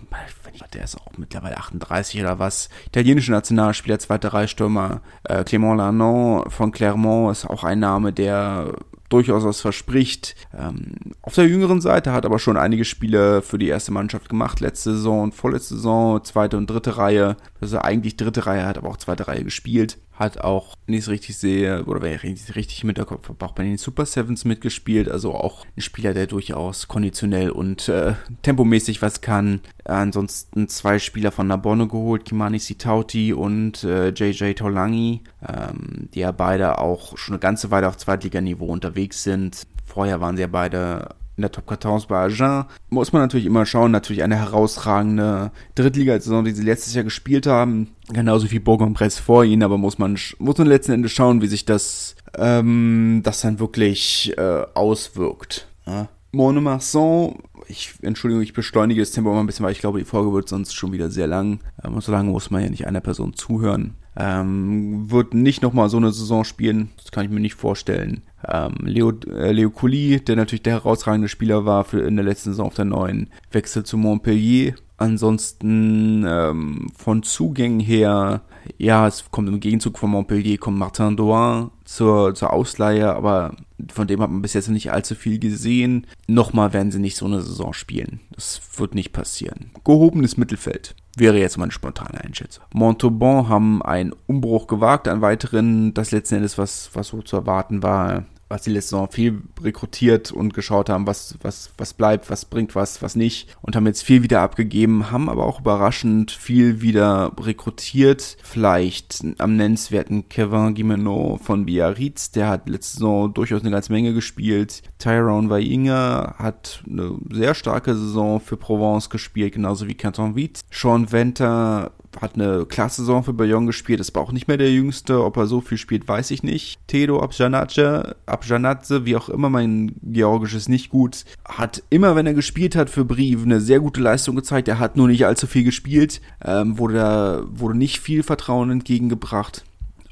[0.74, 2.70] der ist auch mittlerweile 38 oder was.
[2.88, 5.02] Italienische Nationalspieler, zweiter Reihstürmer.
[5.24, 8.74] Äh, Clément Lannon von Clermont ist auch ein Name, der
[9.14, 10.36] durchaus was verspricht.
[10.58, 14.60] Ähm, auf der jüngeren Seite hat aber schon einige Spiele für die erste Mannschaft gemacht,
[14.60, 17.38] letzte Saison vorletzte Saison, zweite und dritte Reihe.
[17.62, 21.10] Also eigentlich dritte Reihe, hat aber auch zweite Reihe gespielt hat auch, wenn ich es
[21.10, 24.46] richtig sehe, oder wenn ich richtig, richtig im Hinterkopf habe, auch bei den Super Sevens
[24.46, 25.10] mitgespielt.
[25.10, 29.62] Also auch ein Spieler, der durchaus konditionell und äh, tempomäßig was kann.
[29.86, 36.32] Ansonsten zwei Spieler von Nabonne geholt, Kimani Sitauti und äh, JJ Tolangi, ähm, die ja
[36.32, 39.66] beide auch schon eine ganze Weile auf Zweitliganiveau unterwegs sind.
[39.86, 42.66] Vorher waren sie ja beide in der Top 14 bei Agen.
[42.90, 47.90] Muss man natürlich immer schauen, natürlich eine herausragende Drittliga-Saison, die sie letztes Jahr gespielt haben.
[48.10, 51.66] Genauso wie Bourg-en-Bresse vor ihnen, aber muss man, muss man letzten Endes schauen, wie sich
[51.66, 55.68] das, ähm, das dann wirklich äh, auswirkt.
[55.86, 56.10] Ja.
[56.34, 57.36] Monomarsan,
[57.68, 60.50] ich, Entschuldigung, ich beschleunige das Tempo mal ein bisschen, weil ich glaube, die Folge wird
[60.50, 61.60] sonst schon wieder sehr lang.
[61.84, 63.96] Ähm, so lange muss man ja nicht einer Person zuhören.
[64.16, 68.24] Ähm, wird nicht nochmal so eine Saison spielen, das kann ich mir nicht vorstellen.
[68.48, 72.52] Ähm, Leo, äh, Leo Couli, der natürlich der herausragende Spieler war für in der letzten
[72.52, 74.76] Saison auf der neuen, Wechsel zu Montpellier.
[74.98, 78.42] Ansonsten ähm, von Zugängen her,
[78.78, 83.56] ja, es kommt im Gegenzug von Montpellier, kommt Martin Douin zur, zur Ausleihe, aber
[83.92, 86.08] von dem hat man bis jetzt nicht allzu viel gesehen.
[86.28, 88.22] Nochmal werden sie nicht so eine Saison spielen.
[88.32, 89.72] Das wird nicht passieren.
[89.84, 90.96] Gehobenes Mittelfeld.
[91.18, 92.64] Wäre jetzt meine spontane Einschätzung.
[92.74, 97.84] Montauban haben einen Umbruch gewagt, einen weiteren, das letzten Endes, was, was so zu erwarten
[97.84, 102.46] war, was die letzte Saison viel rekrutiert und geschaut haben, was, was, was bleibt, was
[102.46, 106.82] bringt was, was nicht und haben jetzt viel wieder abgegeben, haben aber auch überraschend viel
[106.82, 108.38] wieder rekrutiert.
[108.44, 114.14] Vielleicht am nennenswerten Kevin Gimeno von Biarritz, der hat letzte Saison durchaus eine ganze Menge
[114.14, 114.84] gespielt.
[115.00, 120.62] Tyrone Wainga hat eine sehr starke Saison für Provence gespielt, genauso wie Canton Wiet.
[120.70, 121.92] Sean Venter
[122.22, 125.24] hat eine Klasse-Saison für Bayonne gespielt, ist aber auch nicht mehr der Jüngste.
[125.24, 126.80] Ob er so viel spielt, weiß ich nicht.
[126.88, 132.34] Tedo Abjanadze, Abjanadze, wie auch immer, mein Georgisch ist nicht gut, hat immer, wenn er
[132.34, 134.68] gespielt hat für Brief, eine sehr gute Leistung gezeigt.
[134.68, 139.64] Er hat nur nicht allzu viel gespielt, ähm, wurde, wurde nicht viel Vertrauen entgegengebracht.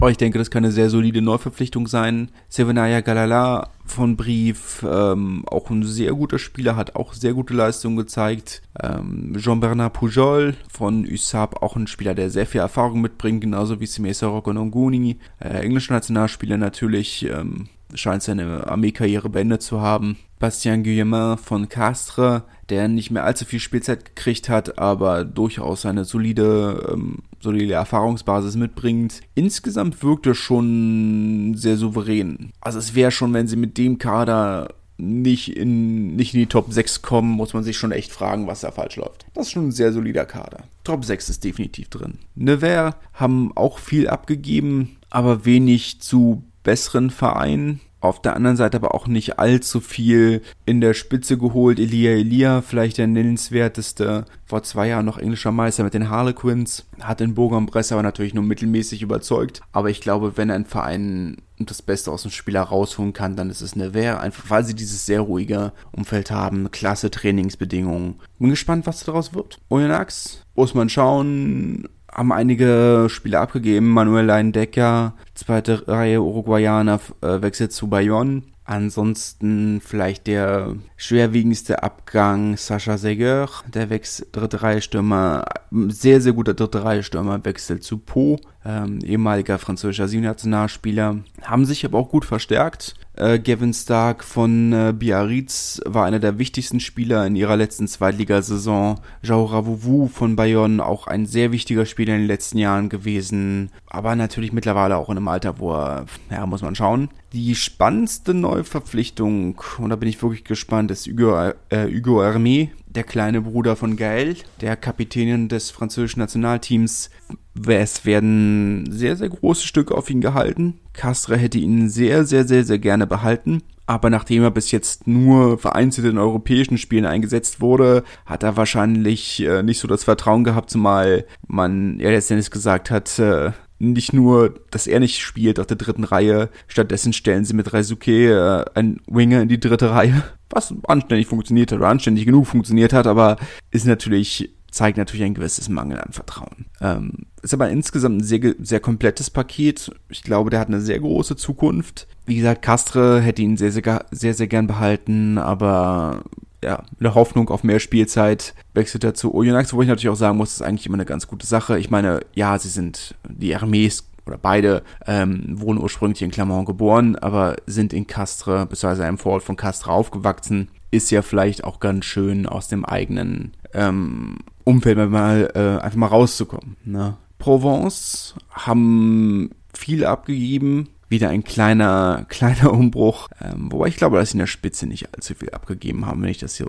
[0.01, 2.31] Aber ich denke, das kann eine sehr solide Neuverpflichtung sein.
[2.49, 7.97] Sevenaya Galala von Brief, ähm, auch ein sehr guter Spieler, hat auch sehr gute Leistungen
[7.97, 8.63] gezeigt.
[8.81, 13.85] Ähm, Jean-Bernard Pujol von USAP, auch ein Spieler, der sehr viel Erfahrung mitbringt, genauso wie
[13.85, 15.19] Simesa Rokononguni.
[15.39, 20.17] Äh, englischer Nationalspieler natürlich, ähm, scheint seine Armeekarriere beendet zu haben.
[20.41, 26.03] Bastien Guillemin von Castres, der nicht mehr allzu viel Spielzeit gekriegt hat, aber durchaus eine
[26.03, 29.21] solide, ähm, solide Erfahrungsbasis mitbringt.
[29.35, 32.51] Insgesamt wirkt er schon sehr souverän.
[32.59, 36.71] Also es wäre schon, wenn sie mit dem Kader nicht in, nicht in die Top
[36.71, 39.25] 6 kommen, muss man sich schon echt fragen, was da falsch läuft.
[39.33, 40.63] Das ist schon ein sehr solider Kader.
[40.83, 42.19] Top 6 ist definitiv drin.
[42.35, 47.79] Nevers haben auch viel abgegeben, aber wenig zu besseren Vereinen.
[48.01, 51.79] Auf der anderen Seite aber auch nicht allzu viel in der Spitze geholt.
[51.79, 57.21] Elia Elia, vielleicht der nennenswerteste, vor zwei Jahren noch englischer Meister mit den Harlequins, hat
[57.21, 59.61] in Bourg-en-Bresse aber natürlich nur mittelmäßig überzeugt.
[59.71, 63.61] Aber ich glaube, wenn ein Verein das Beste aus dem Spieler rausholen kann, dann ist
[63.61, 68.15] es Nevers, einfach weil sie dieses sehr ruhige Umfeld haben, klasse Trainingsbedingungen.
[68.39, 69.59] Bin gespannt, was daraus wird.
[69.69, 73.89] Oyonnax, muss man schauen, haben einige Spieler abgegeben.
[73.89, 78.43] Manuel Leindecker, zweite Reihe Uruguayaner, äh, wechselt zu Bayonne.
[78.63, 86.53] Ansonsten vielleicht der schwerwiegendste Abgang Sascha Seger, der wechselt dritte Reihe Stürmer, sehr, sehr guter
[86.53, 92.25] dritte Reihe Stürmer, wechselt zu Po, ähm, ehemaliger französischer Nationalspieler, haben sich aber auch gut
[92.25, 92.95] verstärkt.
[93.15, 98.99] Äh, Gavin Stark von äh, Biarritz war einer der wichtigsten Spieler in ihrer letzten Zweitligasaison.
[99.21, 104.15] Jao Ravuvu von Bayonne auch ein sehr wichtiger Spieler in den letzten Jahren gewesen, aber
[104.15, 107.09] natürlich mittlerweile auch in einem Alter, wo er, ja, muss man schauen.
[107.33, 113.03] Die spannendste Neuverpflichtung, und da bin ich wirklich gespannt, ist Hugo, äh, Hugo Hermé, der
[113.03, 117.09] kleine Bruder von Gaël, der Kapitänin des französischen Nationalteams.
[117.53, 120.79] Es werden sehr, sehr große Stücke auf ihn gehalten.
[120.93, 123.61] Castre hätte ihn sehr, sehr, sehr, sehr gerne behalten.
[123.87, 129.41] Aber nachdem er bis jetzt nur vereinzelt in europäischen Spielen eingesetzt wurde, hat er wahrscheinlich
[129.41, 134.53] äh, nicht so das Vertrauen gehabt, zumal man ja letztendlich gesagt hat, äh, nicht nur,
[134.69, 139.01] dass er nicht spielt auf der dritten Reihe, stattdessen stellen sie mit Reisuke äh, einen
[139.07, 143.37] Winger in die dritte Reihe, was anständig funktioniert hat oder anständig genug funktioniert hat, aber
[143.71, 146.65] ist natürlich zeigt natürlich ein gewisses Mangel an Vertrauen.
[146.79, 149.91] Ähm, ist aber insgesamt ein sehr, sehr komplettes Paket.
[150.09, 152.07] Ich glaube, der hat eine sehr große Zukunft.
[152.25, 156.23] Wie gesagt, Castre hätte ihn sehr, sehr, sehr, sehr gern behalten, aber
[156.63, 160.15] ja, mit der Hoffnung auf mehr Spielzeit wechselt er zu Oyonnax, wo ich natürlich auch
[160.15, 161.79] sagen muss, ist eigentlich immer eine ganz gute Sache.
[161.79, 167.15] Ich meine, ja, sie sind die Armees oder beide ähm, wurden ursprünglich in Clermont geboren,
[167.15, 170.69] aber sind in Castres, beziehungsweise im Vorort von Castres aufgewachsen.
[170.91, 176.07] Ist ja vielleicht auch ganz schön aus dem eigenen ähm, Umfeld mal äh, einfach mal
[176.07, 176.75] rauszukommen.
[176.83, 177.17] Ne?
[177.39, 183.27] Provence haben viel abgegeben, wieder ein kleiner, kleiner Umbruch.
[183.41, 186.29] Ähm, wobei ich glaube, dass sie in der Spitze nicht allzu viel abgegeben haben, wenn
[186.29, 186.67] ich das hier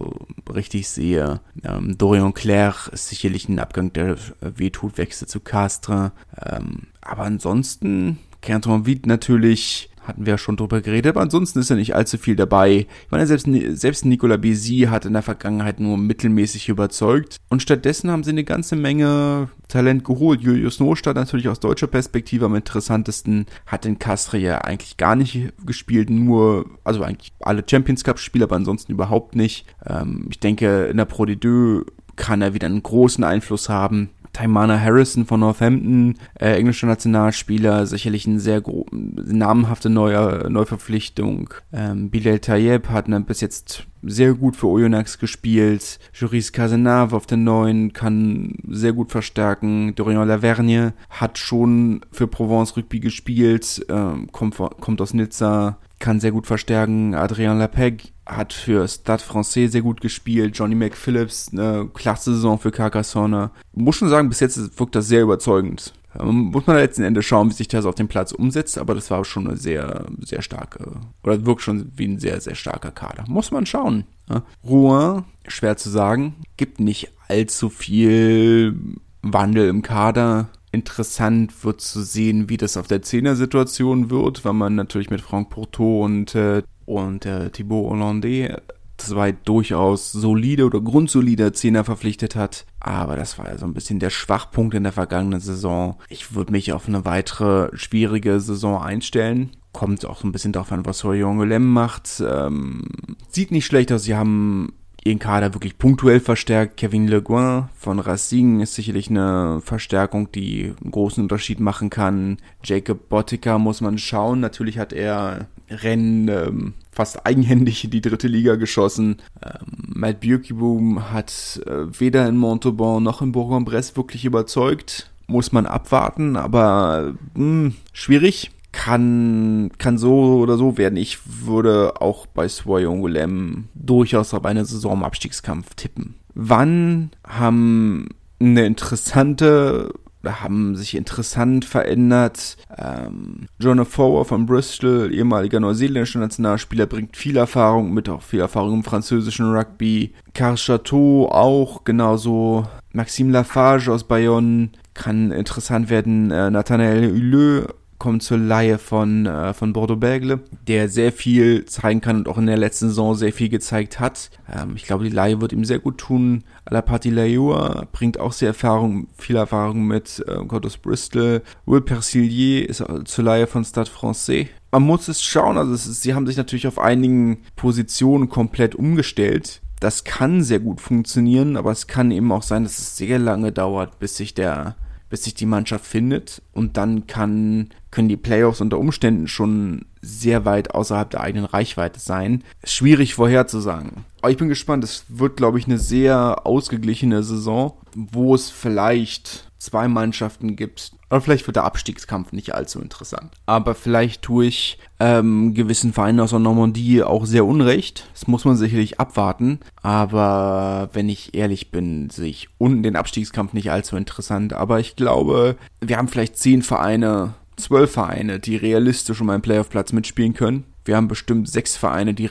[0.52, 1.40] richtig sehe.
[1.64, 6.10] Ähm, Dorian Claire ist sicherlich ein Abgang, der wehtut, wechselt zu Castres.
[6.44, 11.70] Ähm, aber ansonsten, Canton Wied natürlich hatten wir ja schon drüber geredet, aber ansonsten ist
[11.70, 12.86] ja nicht allzu viel dabei.
[13.04, 13.46] Ich meine, selbst,
[13.78, 18.44] selbst Nicolas Bézi hat in der Vergangenheit nur mittelmäßig überzeugt und stattdessen haben sie eine
[18.44, 20.42] ganze Menge Talent geholt.
[20.42, 25.52] Julius Nostadt natürlich aus deutscher Perspektive am interessantesten, hat in Castre ja eigentlich gar nicht
[25.64, 29.66] gespielt, nur, also eigentlich alle Champions Cup Spiele, aber ansonsten überhaupt nicht.
[29.86, 31.86] Ähm, ich denke, in der Pro D2
[32.16, 34.10] kann er wieder einen großen Einfluss haben.
[34.32, 41.50] Taimana Harrison von Northampton, äh, englischer Nationalspieler, sicherlich eine sehr namenhafte neue Neuverpflichtung.
[41.72, 45.98] Ähm, Bilal Tayeb hat ne, bis jetzt sehr gut für Oyonnax gespielt.
[46.12, 49.94] Juris Cazenave auf der neuen kann sehr gut verstärken.
[49.94, 56.32] Dorian Lavergne hat schon für Provence Rugby gespielt, ähm, kommt, kommt aus Nizza, kann sehr
[56.32, 57.14] gut verstärken.
[57.14, 60.58] Adrien Lapeg hat für Stade Francais sehr gut gespielt.
[60.58, 63.50] Johnny McPhillips, eine klasse Saison für Carcassonne.
[63.72, 65.94] Muss schon sagen, bis jetzt wirkt das sehr überzeugend.
[66.18, 69.10] Ähm, muss man letzten Endes schauen, wie sich das auf dem Platz umsetzt, aber das
[69.10, 73.24] war schon eine sehr, sehr starke, oder wirkt schon wie ein sehr, sehr starker Kader.
[73.28, 74.04] Muss man schauen.
[74.28, 74.42] Ja.
[74.64, 78.76] Rouen, schwer zu sagen, gibt nicht allzu viel
[79.22, 80.48] Wandel im Kader.
[80.72, 85.50] Interessant wird zu sehen, wie das auf der Zehner-Situation wird, weil man natürlich mit Franck
[85.50, 88.62] Porto und äh, und äh, Thibaut Hollande
[88.96, 92.66] zwei durchaus solide oder grundsolide Zehner verpflichtet hat.
[92.80, 95.96] Aber das war ja so ein bisschen der Schwachpunkt in der vergangenen Saison.
[96.08, 99.50] Ich würde mich auf eine weitere schwierige Saison einstellen.
[99.72, 102.22] Kommt auch so ein bisschen darauf an, was Soyon Lem macht.
[102.26, 102.84] Ähm,
[103.28, 104.04] sieht nicht schlecht aus.
[104.04, 104.72] Sie haben
[105.04, 106.76] ihren Kader wirklich punktuell verstärkt.
[106.76, 112.38] Kevin Le Guin von Racing ist sicherlich eine Verstärkung, die einen großen Unterschied machen kann.
[112.62, 114.40] Jacob Bottica muss man schauen.
[114.40, 119.16] Natürlich hat er Rennen ähm, fast eigenhändig in die dritte Liga geschossen.
[119.44, 125.10] Ähm, Matt Bürkiboom hat äh, weder in Montauban noch in Bourg-en-Bresse wirklich überzeugt.
[125.26, 128.50] Muss man abwarten, aber mh, hm, schwierig.
[128.72, 130.96] Kann, kann so oder so werden.
[130.96, 136.14] Ich würde auch bei Swoyongolem durchaus auf eine Saison im Abstiegskampf tippen.
[136.34, 138.08] Wann haben
[138.40, 139.92] eine interessante
[140.24, 142.56] haben sich interessant verändert.
[142.76, 148.74] Ähm, John Fower von Bristol, ehemaliger neuseeländischer Nationalspieler, bringt viel Erfahrung mit, auch viel Erfahrung
[148.74, 150.14] im französischen Rugby.
[150.34, 156.30] Carl Chateau auch, genauso Maxime Lafarge aus Bayonne kann interessant werden.
[156.30, 157.66] Äh, Nathanael Huleux
[158.02, 162.36] kommt zur Laie von, äh, von Bordeaux Bergle, der sehr viel zeigen kann und auch
[162.36, 164.28] in der letzten Saison sehr viel gezeigt hat.
[164.52, 166.42] Ähm, ich glaube, die Laie wird ihm sehr gut tun.
[166.64, 171.42] Alapati Layoua bringt auch sehr Erfahrung, viel Erfahrung mit äh, Cordos Bristol.
[171.64, 174.48] Will Persillier ist zur Laie von Stade Francais.
[174.72, 178.74] Man muss es schauen, also es ist, sie haben sich natürlich auf einigen Positionen komplett
[178.74, 179.62] umgestellt.
[179.78, 183.52] Das kann sehr gut funktionieren, aber es kann eben auch sein, dass es sehr lange
[183.52, 184.74] dauert, bis sich der
[185.12, 190.46] bis sich die Mannschaft findet und dann kann, können die Playoffs unter Umständen schon sehr
[190.46, 192.42] weit außerhalb der eigenen Reichweite sein.
[192.64, 194.06] Schwierig vorherzusagen.
[194.22, 194.82] Aber ich bin gespannt.
[194.84, 200.92] Es wird, glaube ich, eine sehr ausgeglichene Saison, wo es vielleicht zwei Mannschaften gibt.
[201.10, 203.32] Oder vielleicht wird der Abstiegskampf nicht allzu interessant.
[203.46, 208.08] Aber vielleicht tue ich ähm, gewissen Vereinen aus der Normandie auch sehr unrecht.
[208.12, 209.60] Das muss man sicherlich abwarten.
[209.82, 214.52] Aber wenn ich ehrlich bin, sehe ich unten den Abstiegskampf nicht allzu interessant.
[214.52, 219.92] Aber ich glaube, wir haben vielleicht zehn Vereine, zwölf Vereine, die realistisch um einen Playoff-Platz
[219.92, 220.64] mitspielen können.
[220.84, 222.26] Wir haben bestimmt sechs Vereine, die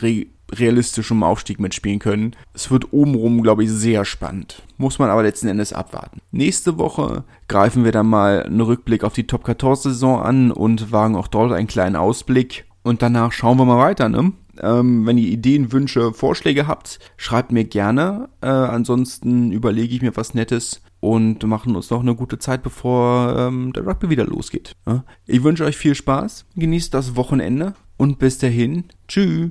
[0.52, 2.36] re realistisch um Aufstieg mitspielen können.
[2.54, 4.64] Es wird obenrum, glaube ich, sehr spannend.
[4.78, 6.22] Muss man aber letzten Endes abwarten.
[6.32, 10.92] Nächste Woche greifen wir dann mal einen Rückblick auf die Top 14 Saison an und
[10.92, 12.66] wagen auch dort einen kleinen Ausblick.
[12.84, 14.32] Und danach schauen wir mal weiter, ne?
[14.60, 18.30] Ähm, wenn ihr Ideen, Wünsche, Vorschläge habt, schreibt mir gerne.
[18.42, 23.36] Äh, ansonsten überlege ich mir was Nettes und machen uns noch eine gute Zeit, bevor
[23.38, 24.76] ähm, der Rugby wieder losgeht.
[24.86, 25.04] Ja?
[25.26, 29.50] Ich wünsche euch viel Spaß, genießt das Wochenende und bis dahin, tschüss.